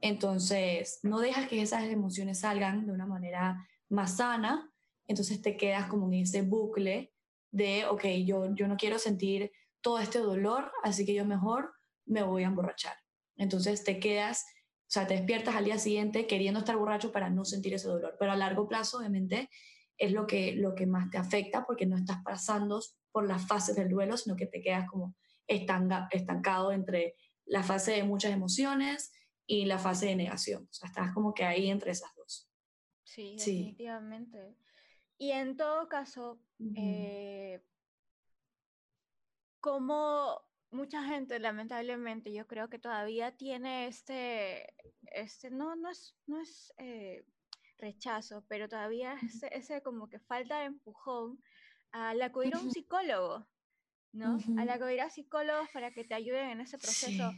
Entonces, 0.00 1.00
no 1.02 1.20
dejas 1.20 1.48
que 1.48 1.62
esas 1.62 1.84
emociones 1.84 2.40
salgan 2.40 2.84
de 2.84 2.92
una 2.92 3.06
manera 3.06 3.66
más 3.88 4.18
sana, 4.18 4.70
entonces 5.06 5.40
te 5.40 5.56
quedas 5.56 5.86
como 5.86 6.08
en 6.08 6.20
ese 6.20 6.42
bucle 6.42 7.14
de, 7.50 7.86
ok, 7.86 8.04
yo, 8.26 8.54
yo 8.54 8.68
no 8.68 8.76
quiero 8.76 8.98
sentir 8.98 9.50
todo 9.82 9.98
este 9.98 10.18
dolor, 10.18 10.72
así 10.82 11.04
que 11.04 11.14
yo 11.14 11.24
mejor 11.24 11.72
me 12.06 12.22
voy 12.22 12.44
a 12.44 12.46
emborrachar. 12.46 12.96
Entonces 13.36 13.84
te 13.84 13.98
quedas, 14.00 14.44
o 14.82 14.90
sea, 14.90 15.06
te 15.06 15.14
despiertas 15.14 15.54
al 15.54 15.64
día 15.64 15.78
siguiente 15.78 16.26
queriendo 16.26 16.60
estar 16.60 16.76
borracho 16.76 17.12
para 17.12 17.30
no 17.30 17.44
sentir 17.44 17.74
ese 17.74 17.88
dolor, 17.88 18.16
pero 18.18 18.32
a 18.32 18.36
largo 18.36 18.68
plazo, 18.68 18.98
obviamente, 18.98 19.50
es 19.98 20.12
lo 20.12 20.26
que, 20.26 20.52
lo 20.52 20.74
que 20.74 20.86
más 20.86 21.10
te 21.10 21.18
afecta 21.18 21.64
porque 21.66 21.86
no 21.86 21.96
estás 21.96 22.22
pasando 22.24 22.80
por 23.10 23.26
las 23.26 23.46
fases 23.46 23.76
del 23.76 23.88
duelo, 23.88 24.16
sino 24.16 24.36
que 24.36 24.46
te 24.46 24.60
quedas 24.60 24.88
como 24.88 25.14
estancado 25.46 26.72
entre 26.72 27.14
la 27.44 27.62
fase 27.62 27.92
de 27.92 28.04
muchas 28.04 28.32
emociones 28.32 29.12
y 29.46 29.66
la 29.66 29.78
fase 29.78 30.06
de 30.06 30.16
negación. 30.16 30.64
O 30.64 30.72
sea, 30.72 30.88
estás 30.88 31.12
como 31.12 31.34
que 31.34 31.44
ahí 31.44 31.68
entre 31.68 31.90
esas 31.90 32.14
dos. 32.16 32.48
Sí, 33.04 33.36
definitivamente. 33.36 34.56
Y 35.18 35.32
en 35.32 35.56
todo 35.56 35.88
caso, 35.88 36.40
eh, 36.74 37.62
como 39.62 40.42
mucha 40.72 41.04
gente, 41.04 41.38
lamentablemente, 41.38 42.32
yo 42.32 42.46
creo 42.46 42.68
que 42.68 42.80
todavía 42.80 43.36
tiene 43.36 43.86
este, 43.86 44.66
este 45.14 45.50
no, 45.50 45.76
no 45.76 45.88
es, 45.88 46.16
no 46.26 46.40
es 46.40 46.74
eh, 46.78 47.24
rechazo, 47.78 48.44
pero 48.48 48.68
todavía 48.68 49.14
es 49.22 49.42
ese, 49.50 49.80
como 49.80 50.08
que 50.08 50.18
falta 50.18 50.58
de 50.58 50.66
empujón 50.66 51.40
al 51.92 52.20
acudir 52.22 52.54
a 52.56 52.58
un 52.58 52.72
psicólogo, 52.72 53.46
¿no? 54.12 54.38
Al 54.58 54.68
acudir 54.68 55.00
a 55.00 55.10
psicólogos 55.10 55.70
para 55.70 55.92
que 55.92 56.04
te 56.04 56.14
ayuden 56.14 56.50
en 56.50 56.60
ese 56.60 56.78
proceso. 56.78 57.30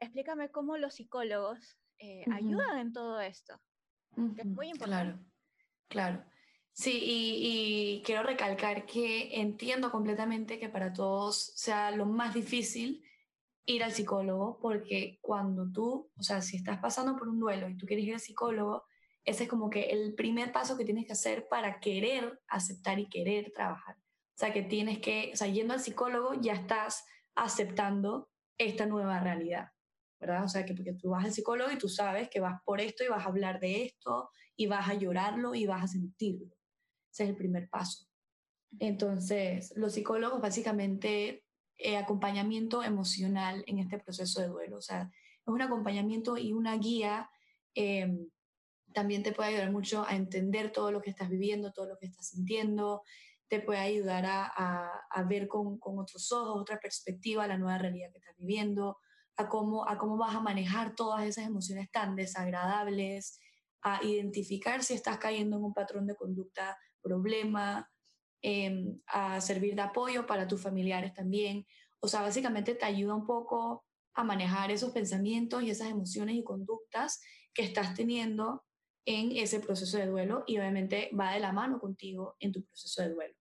Explícame 0.00 0.50
cómo 0.50 0.78
los 0.78 0.94
psicólogos 0.94 1.78
eh, 1.98 2.24
ayudan 2.32 2.78
en 2.78 2.92
todo 2.92 3.20
esto. 3.20 3.60
es 4.36 4.46
muy 4.46 4.70
importante. 4.70 5.22
Claro, 5.88 6.22
claro. 6.22 6.35
Sí, 6.78 7.00
y, 7.02 8.02
quiero 8.04 8.22
recalcar 8.22 8.84
que 8.84 9.40
entiendo 9.40 9.90
completamente 9.90 10.58
que 10.58 10.68
para 10.68 10.92
todos 10.92 11.52
sea 11.56 11.90
lo 11.90 12.04
más 12.04 12.34
difícil 12.34 13.02
ir 13.64 13.82
al 13.82 13.92
psicólogo, 13.92 14.58
porque 14.60 15.18
cuando 15.22 15.72
tú, 15.72 16.10
o 16.18 16.22
sea, 16.22 16.42
si 16.42 16.58
estás 16.58 16.78
pasando 16.78 17.16
por 17.16 17.28
un 17.28 17.40
duelo 17.40 17.70
y 17.70 17.78
tú 17.78 17.86
quieres 17.86 18.04
ir 18.04 18.12
al 18.14 18.20
psicólogo, 18.20 18.84
ese 19.24 19.44
es 19.44 19.48
como 19.48 19.70
que 19.70 19.84
el 19.84 20.14
primer 20.14 20.52
paso 20.52 20.76
que 20.76 20.84
tienes 20.84 21.06
que 21.06 21.14
hacer 21.14 21.48
para 21.48 21.80
querer 21.80 22.40
aceptar 22.46 22.98
y 22.98 23.08
querer 23.08 23.52
trabajar. 23.54 23.96
O 23.96 24.38
sea, 24.38 24.52
que 24.52 24.62
tienes 24.62 24.98
que, 24.98 25.30
o 25.32 25.36
sea, 25.36 25.48
yendo 25.48 25.72
al 25.72 25.80
psicólogo 25.80 26.34
ya 26.34 26.52
estás 26.52 27.06
aceptando 27.34 28.28
esta 28.58 28.84
nueva 28.84 29.18
realidad, 29.20 29.70
¿verdad? 30.20 30.44
O 30.44 30.48
sea, 30.48 30.66
que 30.66 30.74
porque 30.74 30.92
tú 30.92 31.10
vas 31.10 31.24
al 31.24 31.32
psicólogo 31.32 31.72
y 31.72 31.78
tú 31.78 31.88
sabes 31.88 32.28
que 32.28 32.40
vas 32.40 32.60
por 32.66 32.82
esto 32.82 33.02
y 33.02 33.08
vas 33.08 33.24
a 33.24 33.28
hablar 33.30 33.60
de 33.60 33.84
esto 33.84 34.30
y 34.56 34.66
vas 34.66 34.88
a 34.90 34.94
llorarlo 34.94 35.54
y 35.54 35.64
vas 35.66 35.84
a 35.84 35.88
sentirlo. 35.88 36.56
Ese 37.16 37.24
es 37.24 37.30
el 37.30 37.36
primer 37.36 37.70
paso. 37.70 38.04
Entonces, 38.78 39.72
los 39.74 39.94
psicólogos 39.94 40.38
básicamente 40.38 41.46
eh, 41.78 41.96
acompañamiento 41.96 42.82
emocional 42.82 43.64
en 43.66 43.78
este 43.78 43.98
proceso 43.98 44.42
de 44.42 44.48
duelo. 44.48 44.76
O 44.76 44.82
sea, 44.82 45.10
es 45.40 45.46
un 45.46 45.62
acompañamiento 45.62 46.36
y 46.36 46.52
una 46.52 46.76
guía. 46.76 47.30
Em, 47.74 48.28
también 48.92 49.22
te 49.22 49.32
puede 49.32 49.48
ayudar 49.48 49.72
mucho 49.72 50.04
a 50.06 50.14
entender 50.14 50.72
todo 50.72 50.92
lo 50.92 51.00
que 51.00 51.08
estás 51.08 51.30
viviendo, 51.30 51.72
todo 51.72 51.86
lo 51.86 51.96
que 51.96 52.04
estás 52.04 52.28
sintiendo. 52.28 53.00
Te 53.48 53.60
puede 53.60 53.80
ayudar 53.80 54.26
a, 54.26 54.90
a, 55.10 55.22
ver 55.22 55.48
con, 55.48 55.78
con, 55.78 55.98
otros 55.98 56.30
ojos, 56.32 56.60
otra 56.60 56.78
perspectiva, 56.78 57.46
la 57.46 57.56
nueva 57.56 57.78
realidad 57.78 58.12
que 58.12 58.18
estás 58.18 58.36
viviendo, 58.36 58.98
a 59.38 59.48
cómo, 59.48 59.88
a 59.88 59.96
cómo 59.96 60.18
vas 60.18 60.34
a 60.34 60.40
manejar 60.40 60.94
todas 60.94 61.24
esas 61.24 61.46
emociones 61.46 61.90
tan 61.90 62.14
desagradables, 62.14 63.40
a 63.80 64.04
identificar 64.04 64.84
si 64.84 64.92
estás 64.92 65.16
cayendo 65.16 65.56
en 65.56 65.64
un 65.64 65.72
patrón 65.72 66.06
de 66.06 66.14
conducta 66.14 66.76
problema, 67.06 67.88
em, 68.42 69.00
a 69.06 69.40
servir 69.40 69.74
de 69.74 69.82
apoyo 69.82 70.26
para 70.26 70.46
tus 70.46 70.60
familiares 70.60 71.12
también. 71.14 71.64
O 72.00 72.08
sea, 72.08 72.22
básicamente 72.22 72.74
te 72.74 72.84
ayuda 72.84 73.14
un 73.14 73.26
poco 73.26 73.84
a 74.14 74.24
manejar 74.24 74.70
esos 74.70 74.92
pensamientos 74.92 75.62
y 75.62 75.70
esas 75.70 75.88
emociones 75.88 76.34
y 76.36 76.42
conductas 76.42 77.20
que 77.54 77.62
estás 77.62 77.94
teniendo 77.94 78.64
en 79.04 79.32
ese 79.36 79.60
proceso 79.60 79.98
de 79.98 80.06
duelo 80.06 80.42
y 80.46 80.58
obviamente 80.58 81.10
va 81.18 81.32
de 81.32 81.40
la 81.40 81.52
mano 81.52 81.78
contigo 81.78 82.36
en 82.40 82.52
tu 82.52 82.64
proceso 82.64 83.02
de 83.02 83.10
duelo. 83.10 83.34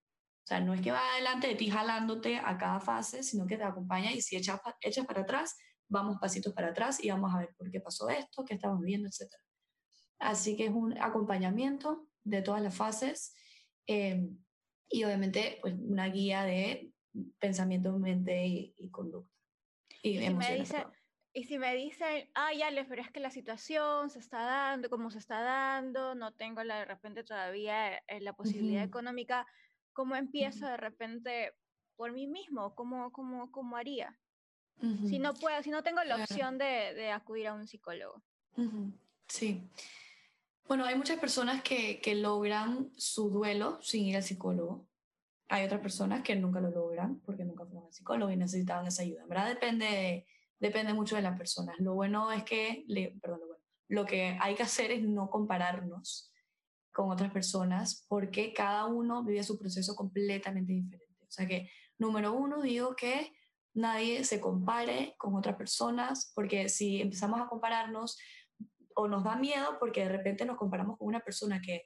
O 0.43 0.47
sea, 0.47 0.60
no 0.60 0.73
es 0.75 0.82
que 0.82 0.91
va 0.91 1.01
adelante 1.13 1.47
de 1.47 1.56
ti 1.56 1.71
jalándote 1.71 2.38
a 2.38 2.56
cada 2.58 2.80
fase, 2.80 3.23
sino 3.23 3.47
que 3.47 3.58
te 3.58 3.63
acompaña 3.63 4.12
y 4.12 4.21
si 4.21 4.36
echas, 4.36 4.62
echas 4.82 5.06
para 5.08 5.21
atrás, 5.21 5.56
vamos 5.88 6.17
pasitos 6.21 6.54
para 6.54 6.69
atrás 6.69 7.04
y 7.04 7.10
vamos 7.10 7.34
a 7.34 7.39
ver 7.39 7.56
por 7.58 7.71
qué 7.71 7.80
pasó 7.80 8.10
esto, 8.10 8.45
qué 8.45 8.54
estamos 8.54 8.82
viendo, 8.82 9.08
etc. 9.08 9.34
Así 10.19 10.56
que 10.56 10.65
es 10.65 10.71
un 10.71 10.95
acompañamiento 11.01 12.08
de 12.23 12.41
todas 12.43 12.62
las 12.62 12.75
fases 12.75 13.34
Em, 13.88 14.38
y 14.89 15.04
obviamente 15.04 15.60
pues 15.62 15.76
una 15.80 16.08
guía 16.08 16.43
de 16.43 16.91
pensamiento, 17.39 17.98
mente 17.98 18.45
y, 18.45 18.89
conducta. 18.89 19.32
Y, 20.02 20.19
si 20.19 20.34
me 20.34 20.56
dice, 20.56 20.86
y 21.34 21.43
si 21.43 21.58
me 21.58 21.76
dicen, 21.76 22.30
ay, 22.34 22.62
Alex, 22.62 22.88
pero 22.88 23.02
es 23.02 23.12
que 23.12 23.19
la 23.19 23.32
situación 23.32 24.10
se 24.10 24.19
está 24.19 24.39
dando, 24.43 24.89
como 24.89 25.12
se 25.12 25.19
está 25.19 25.41
dando, 25.41 26.15
no 26.15 26.34
tengo 26.34 26.63
la, 26.63 26.80
de 26.80 26.86
repente 26.86 27.24
todavía 27.24 27.98
eh, 27.98 28.21
la 28.21 28.34
posibilidad 28.34 28.84
económica, 28.84 29.45
¿cómo 29.93 30.15
empiezo 30.15 30.65
de 30.65 30.78
repente 30.78 31.54
por 31.95 32.12
mí 32.12 32.28
mismo? 32.28 32.76
¿Cómo, 32.76 33.12
cómo, 33.12 33.52
cómo 33.52 33.78
haría? 33.78 34.17
Si 35.08 35.19
no 35.19 35.34
puedo, 35.34 35.63
si 35.63 35.71
no 35.71 35.84
tengo 35.84 36.04
la 36.04 36.17
opción 36.17 36.58
de, 36.58 36.93
de 36.93 37.10
acudir 37.10 37.48
a 37.48 37.54
un 37.54 37.65
psicólogo. 37.65 38.21
Sí. 39.28 39.69
Bueno, 40.67 40.86
hay 40.86 40.95
muchas 40.95 41.19
personas 41.19 41.62
que, 41.62 42.01
que 42.01 42.15
logran 42.15 42.89
su 42.97 43.30
duelo 43.30 43.80
sin 43.82 44.06
ir 44.06 44.15
al 44.15 44.23
psicólogo. 44.23 44.88
Hay 45.47 45.63
otras 45.63 45.80
personas 45.80 46.23
que 46.23 46.36
nunca 46.36 46.60
lo 46.60 46.71
logran 46.71 47.19
porque 47.19 47.45
nunca 47.45 47.65
fueron 47.65 47.86
al 47.86 47.93
psicólogo 47.93 48.32
y 48.32 48.36
necesitaban 48.36 48.88
esa 48.88 49.04
ayuda. 49.04 49.25
¿Verdad? 49.28 49.47
Depende, 49.49 50.25
depende 50.60 50.93
mucho 50.93 51.15
de 51.15 51.21
las 51.21 51.38
personas. 51.38 51.75
Lo 51.80 51.93
bueno 51.93 52.32
es 52.32 52.43
que, 52.43 52.84
perdón, 53.21 53.41
lo, 53.41 53.47
bueno, 53.47 53.63
lo 53.89 54.06
que 54.06 54.38
hay 54.41 54.56
que 54.56 54.63
hacer 54.63 54.91
es 54.91 55.04
no 55.04 55.30
compararnos 55.30 56.32
con 56.91 57.12
otras 57.12 57.32
personas 57.32 58.04
porque 58.08 58.51
cada 58.51 58.86
uno 58.86 59.23
vive 59.23 59.43
su 59.43 59.60
proceso 59.60 59.95
completamente 59.95 60.73
diferente. 60.73 61.25
O 61.28 61.32
sea 61.32 61.45
que, 61.45 61.69
número 61.99 62.34
uno, 62.34 62.63
digo 62.63 62.95
que 62.95 63.34
nadie 63.75 64.23
se 64.23 64.39
compare 64.39 65.13
con 65.19 65.36
otras 65.36 65.58
personas 65.58 66.32
porque 66.34 66.69
si 66.69 67.01
empezamos 67.01 67.39
a 67.39 67.47
compararnos, 67.47 68.17
o 68.96 69.08
nos 69.08 69.24
da 69.24 69.36
miedo 69.36 69.78
porque 69.80 70.02
de 70.02 70.10
repente 70.10 70.46
nos 70.46 70.58
comparamos 70.58 70.98
con 70.98 71.08
una 71.08 71.20
persona 71.20 71.62
que 71.62 71.84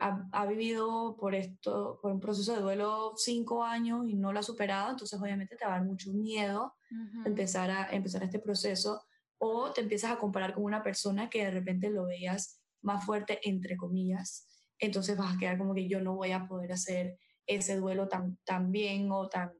ha, 0.00 0.46
vivido 0.46 1.16
por 1.18 1.34
esto, 1.34 1.98
por 2.00 2.12
un 2.12 2.20
proceso 2.20 2.54
de 2.54 2.60
duelo 2.60 3.14
cinco 3.16 3.64
años 3.64 4.08
y 4.08 4.14
no 4.14 4.32
lo 4.32 4.38
ha 4.38 4.44
superado, 4.44 4.92
entonces 4.92 5.20
obviamente 5.20 5.56
te 5.56 5.64
va 5.64 5.72
a 5.72 5.78
dar 5.78 5.86
mucho 5.86 6.12
miedo 6.12 6.74
empezar, 7.24 7.70
a, 7.70 7.90
empezar 7.90 8.22
este 8.22 8.38
proceso 8.38 9.02
o 9.38 9.72
te 9.72 9.80
empiezas 9.80 10.12
a 10.12 10.18
comparar 10.18 10.54
con 10.54 10.62
una 10.62 10.84
persona 10.84 11.28
que 11.28 11.44
de 11.44 11.50
repente 11.50 11.90
lo 11.90 12.06
veías 12.06 12.60
más 12.80 13.04
fuerte, 13.04 13.40
entre 13.42 13.76
comillas, 13.76 14.46
entonces 14.78 15.16
vas 15.16 15.34
a 15.34 15.38
quedar 15.38 15.58
como 15.58 15.74
que 15.74 15.88
yo 15.88 16.00
no 16.00 16.14
voy 16.14 16.30
a 16.30 16.46
poder 16.46 16.72
hacer 16.72 17.18
ese 17.46 17.76
duelo 17.76 18.06
tan, 18.06 18.38
tan 18.44 18.70
bien 18.70 19.10
o 19.10 19.28
tan 19.28 19.52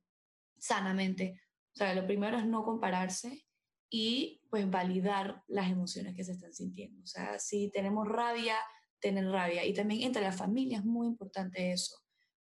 sanamente. 0.56 1.40
O 1.74 1.78
sea, 1.78 1.94
lo 1.94 2.06
primero 2.06 2.38
es 2.38 2.46
no 2.46 2.62
compararse 2.62 3.47
y 3.90 4.42
pues 4.50 4.70
validar 4.70 5.42
las 5.46 5.70
emociones 5.70 6.14
que 6.14 6.24
se 6.24 6.32
están 6.32 6.52
sintiendo. 6.52 7.02
O 7.02 7.06
sea, 7.06 7.38
si 7.38 7.70
tenemos 7.70 8.06
rabia, 8.06 8.56
tener 9.00 9.26
rabia. 9.26 9.64
Y 9.64 9.74
también 9.74 10.02
entre 10.02 10.22
la 10.22 10.32
familia 10.32 10.78
es 10.78 10.84
muy 10.84 11.06
importante 11.06 11.72
eso, 11.72 11.96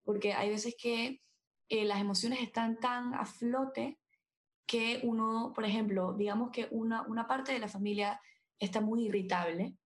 porque 0.04 0.32
hay 0.32 0.50
veces 0.50 0.74
que 0.80 1.20
eh, 1.68 1.84
las 1.84 2.00
emociones 2.00 2.40
están 2.40 2.78
tan 2.78 3.14
a 3.14 3.24
flote 3.24 3.98
que 4.66 5.00
uno, 5.04 5.52
por 5.54 5.64
ejemplo, 5.64 6.14
digamos 6.14 6.50
que 6.50 6.68
una, 6.70 7.02
una 7.02 7.26
parte 7.26 7.52
de 7.52 7.58
la 7.58 7.68
familia 7.68 8.20
está 8.58 8.80
muy 8.80 9.04
irritable 9.06 9.76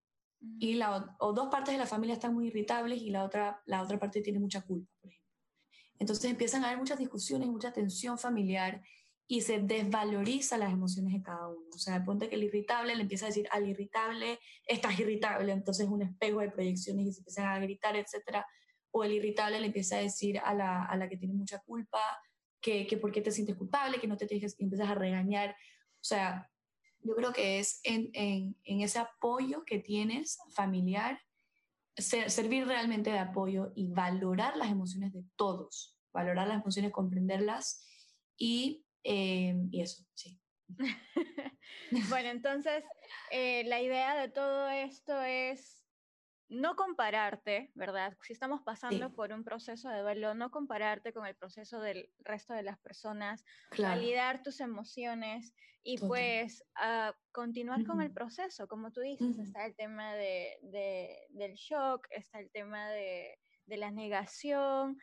y 0.58 0.74
la, 0.74 1.16
o 1.18 1.32
dos 1.32 1.48
partes 1.48 1.72
de 1.72 1.78
la 1.78 1.86
familia 1.86 2.14
están 2.14 2.34
muy 2.34 2.46
irritables 2.46 3.02
y 3.02 3.10
la 3.10 3.24
otra, 3.24 3.62
la 3.66 3.82
otra 3.82 3.98
parte 3.98 4.22
tiene 4.22 4.38
mucha 4.38 4.62
culpa, 4.62 4.90
por 5.00 5.10
ejemplo. 5.10 5.30
Entonces 5.98 6.30
empiezan 6.30 6.64
a 6.64 6.68
haber 6.68 6.78
muchas 6.78 6.98
discusiones, 6.98 7.48
mucha 7.48 7.72
tensión 7.72 8.18
familiar 8.18 8.80
y 9.30 9.42
se 9.42 9.60
desvaloriza 9.60 10.58
las 10.58 10.72
emociones 10.72 11.12
de 11.12 11.22
cada 11.22 11.46
uno. 11.46 11.68
O 11.72 11.78
sea, 11.78 12.04
ponte 12.04 12.28
que 12.28 12.34
el 12.34 12.42
irritable 12.42 12.96
le 12.96 13.02
empieza 13.02 13.26
a 13.26 13.28
decir 13.28 13.46
al 13.52 13.68
irritable, 13.68 14.40
estás 14.66 14.98
irritable, 14.98 15.52
entonces 15.52 15.86
es 15.86 15.92
un 15.92 16.02
espejo 16.02 16.40
de 16.40 16.50
proyecciones 16.50 17.06
y 17.06 17.12
se 17.12 17.20
empiezan 17.20 17.46
a 17.46 17.60
gritar, 17.60 17.94
etc. 17.94 18.44
O 18.90 19.04
el 19.04 19.12
irritable 19.12 19.60
le 19.60 19.66
empieza 19.66 19.98
a 19.98 20.00
decir 20.00 20.40
a 20.40 20.52
la, 20.52 20.84
a 20.84 20.96
la 20.96 21.08
que 21.08 21.16
tiene 21.16 21.32
mucha 21.32 21.60
culpa 21.60 22.00
que, 22.60 22.88
que 22.88 22.96
por 22.96 23.12
qué 23.12 23.20
te 23.20 23.30
sientes 23.30 23.54
culpable, 23.54 24.00
que 24.00 24.08
no 24.08 24.16
te 24.16 24.26
tienes 24.26 24.56
y 24.58 24.64
empiezas 24.64 24.88
a 24.88 24.96
regañar. 24.96 25.50
O 25.50 26.04
sea, 26.04 26.50
yo 26.98 27.14
creo 27.14 27.32
que 27.32 27.60
es 27.60 27.78
en, 27.84 28.10
en, 28.14 28.56
en 28.64 28.80
ese 28.80 28.98
apoyo 28.98 29.64
que 29.64 29.78
tienes 29.78 30.38
familiar, 30.56 31.20
servir 31.94 32.66
realmente 32.66 33.10
de 33.10 33.20
apoyo 33.20 33.70
y 33.76 33.86
valorar 33.92 34.56
las 34.56 34.72
emociones 34.72 35.12
de 35.12 35.22
todos, 35.36 35.96
valorar 36.12 36.48
las 36.48 36.60
emociones, 36.60 36.90
comprenderlas 36.90 37.86
y 38.36 38.84
Em, 39.02 39.68
y 39.72 39.82
eso, 39.82 40.04
sí. 40.14 40.40
bueno, 42.08 42.28
entonces 42.28 42.84
eh, 43.30 43.64
la 43.64 43.80
idea 43.80 44.16
de 44.16 44.28
todo 44.28 44.68
esto 44.68 45.20
es 45.22 45.80
no 46.50 46.74
compararte, 46.74 47.70
¿verdad? 47.74 48.16
Si 48.22 48.32
estamos 48.32 48.60
pasando 48.62 49.12
por 49.14 49.32
un 49.32 49.44
proceso 49.44 49.88
de 49.88 50.00
duelo, 50.00 50.34
no 50.34 50.50
compararte 50.50 51.12
con 51.12 51.24
el 51.24 51.36
proceso 51.36 51.80
del 51.80 52.12
resto 52.18 52.54
de 52.54 52.64
las 52.64 52.78
personas, 52.80 53.44
validar 53.78 54.42
tus 54.42 54.60
emociones 54.60 55.54
y 55.84 55.96
pues 55.98 56.64
uh, 56.76 57.12
continuar 57.30 57.84
con 57.86 58.02
el 58.02 58.12
proceso, 58.12 58.66
como 58.66 58.90
tú 58.90 59.00
dices, 59.00 59.38
está 59.38 59.64
el 59.64 59.76
tema 59.76 60.12
de, 60.14 60.58
de, 60.62 61.16
del 61.30 61.54
shock, 61.54 62.06
está 62.10 62.40
el 62.40 62.50
tema 62.50 62.90
de, 62.90 63.38
de 63.66 63.76
la 63.76 63.92
negación, 63.92 64.98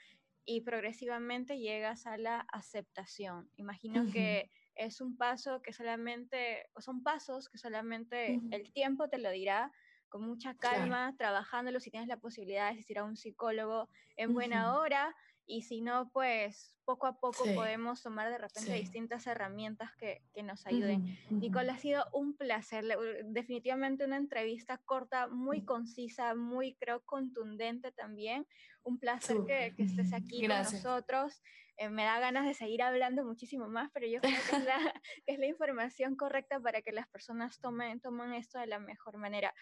y 0.48 0.62
progresivamente 0.62 1.60
llegas 1.60 2.08
a 2.08 2.18
la 2.18 2.40
aceptación. 2.54 3.52
Imagino 3.58 4.08
que 4.10 4.50
es 4.76 5.02
un 5.02 5.18
paso 5.18 5.62
que 5.62 5.74
solamente, 5.74 6.66
o 6.74 6.82
son 6.82 7.04
pasos 7.04 7.50
que 7.50 7.58
solamente 7.58 8.46
el 8.50 8.72
tiempo 8.72 9.10
te 9.10 9.20
lo 9.20 9.30
dirá 9.30 9.74
con 10.08 10.24
mucha 10.24 10.56
calma, 10.56 11.14
trabajándolo, 11.18 11.82
si 11.82 11.92
tienes 11.92 12.08
la 12.08 12.16
posibilidad 12.22 12.68
de 12.68 12.72
asistir 12.72 12.98
a 12.98 13.04
un 13.04 13.18
psicólogo 13.18 13.90
en 14.16 14.34
buena 14.34 14.78
hora, 14.80 15.14
y 15.48 15.62
si 15.62 15.82
no, 15.82 16.12
pues 16.12 16.78
poco 16.84 17.08
a 17.08 17.20
poco 17.20 17.44
podemos 17.56 18.02
tomar 18.04 18.30
de 18.30 18.38
repente 18.38 18.74
distintas 18.74 19.28
herramientas 19.28 19.96
que, 19.96 20.22
que 20.34 20.44
nos 20.44 20.66
ayuden. 20.68 21.18
Nicole, 21.30 21.72
ha 21.72 21.78
sido 21.78 22.06
un 22.14 22.36
placer, 22.36 22.86
definitivamente 23.26 24.06
una 24.06 24.18
entrevista 24.18 24.78
corta, 24.78 25.28
muy 25.28 25.64
concisa, 25.64 26.36
muy 26.36 26.76
creo 26.76 27.04
contundente 27.04 27.92
también. 27.92 28.46
Un 28.84 29.00
placer 29.00 29.38
que, 29.46 29.74
que, 29.76 29.84
estés 29.84 30.14
aquí 30.14 30.48
con 30.48 30.58
nosotros. 30.58 31.42
Eh, 31.78 31.90
me 31.90 32.04
da 32.04 32.20
ganas 32.20 32.46
de 32.46 32.54
seguir 32.54 32.82
hablando 32.82 33.24
muchísimo 33.24 33.68
más, 33.68 33.92
pero 33.94 34.08
yo 34.08 34.20
creo 34.20 34.34
que 34.50 34.56
es 34.56 34.66
la, 34.66 34.78
que 35.26 35.34
es 35.34 35.40
la 35.40 35.46
información 35.46 36.16
correcta 36.16 36.60
para 36.60 36.82
que 36.82 36.92
las 36.92 37.08
personas 37.08 37.60
tomen, 37.60 38.00
tomen 38.00 38.34
esto 38.34 38.60
de 38.60 38.68
la 38.68 38.80
mejor 38.80 39.18
manera. 39.18 39.54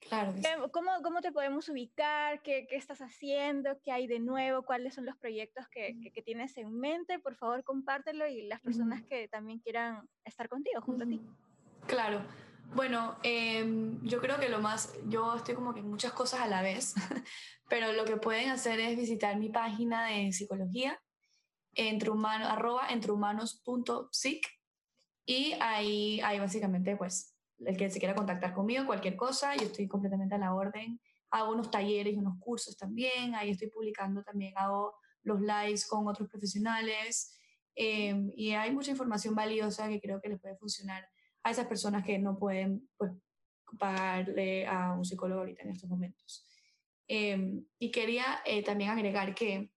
Claro. 0.00 0.34
¿Cómo, 0.72 0.90
¿Cómo, 1.02 1.20
te 1.20 1.30
podemos 1.30 1.68
ubicar? 1.68 2.42
¿Qué, 2.42 2.66
¿Qué, 2.66 2.76
estás 2.76 3.00
haciendo? 3.00 3.78
¿Qué 3.82 3.92
hay 3.92 4.06
de 4.06 4.18
nuevo? 4.18 4.62
¿Cuáles 4.62 4.94
son 4.94 5.04
los 5.04 5.16
proyectos 5.16 5.68
que, 5.68 6.10
que, 6.12 6.22
tienes 6.22 6.56
en 6.56 6.72
mente? 6.72 7.18
Por 7.18 7.36
favor, 7.36 7.62
compártelo 7.64 8.26
y 8.26 8.46
las 8.46 8.60
personas 8.60 9.02
que 9.02 9.28
también 9.28 9.58
quieran 9.58 10.08
estar 10.24 10.48
contigo, 10.48 10.80
junto 10.80 11.04
a 11.04 11.06
ti. 11.06 11.20
Claro. 11.86 12.22
Bueno, 12.74 13.18
em, 13.24 14.00
yo 14.06 14.20
creo 14.20 14.38
que 14.38 14.48
lo 14.48 14.60
más, 14.60 14.92
yo 15.08 15.34
estoy 15.34 15.54
como 15.54 15.74
que 15.74 15.80
en 15.80 15.90
muchas 15.90 16.12
cosas 16.12 16.40
a 16.40 16.46
la 16.46 16.62
vez, 16.62 16.94
pero 17.68 17.92
lo 17.92 18.04
que 18.04 18.16
pueden 18.16 18.48
hacer 18.50 18.78
es 18.78 18.96
visitar 18.96 19.36
mi 19.36 19.48
página 19.48 20.06
de 20.06 20.32
psicología, 20.32 21.00
entre 21.74 22.10
arroba 22.10 22.88
entrehumanos.psic, 22.88 24.46
y 25.26 25.52
ahí, 25.60 26.20
ahí 26.20 26.38
básicamente 26.38 26.96
pues 26.96 27.34
el 27.66 27.76
que 27.76 27.90
se 27.90 27.98
quiera 27.98 28.14
contactar 28.14 28.54
conmigo, 28.54 28.86
cualquier 28.86 29.16
cosa, 29.16 29.54
yo 29.56 29.64
estoy 29.64 29.88
completamente 29.88 30.34
a 30.34 30.38
la 30.38 30.54
orden. 30.54 31.00
Hago 31.30 31.52
unos 31.52 31.70
talleres 31.70 32.14
y 32.14 32.18
unos 32.18 32.38
cursos 32.40 32.76
también, 32.76 33.34
ahí 33.34 33.50
estoy 33.50 33.68
publicando 33.68 34.22
también, 34.22 34.52
hago 34.56 34.94
los 35.22 35.40
lives 35.40 35.86
con 35.86 36.08
otros 36.08 36.28
profesionales 36.28 37.38
em, 37.74 38.32
y 38.34 38.52
hay 38.52 38.72
mucha 38.72 38.90
información 38.90 39.34
valiosa 39.34 39.88
que 39.88 40.00
creo 40.00 40.20
que 40.20 40.30
les 40.30 40.40
puede 40.40 40.56
funcionar 40.56 41.06
a 41.42 41.50
esas 41.50 41.66
personas 41.66 42.04
que 42.04 42.18
no 42.18 42.38
pueden 42.38 42.88
pues, 42.96 43.12
pagarle 43.78 44.66
a 44.66 44.92
un 44.92 45.04
psicólogo 45.04 45.40
ahorita 45.40 45.62
en 45.62 45.70
estos 45.70 45.88
momentos. 45.88 46.46
Em, 47.06 47.64
y 47.78 47.90
quería 47.90 48.40
eh, 48.44 48.62
también 48.62 48.90
agregar 48.90 49.34
que 49.34 49.70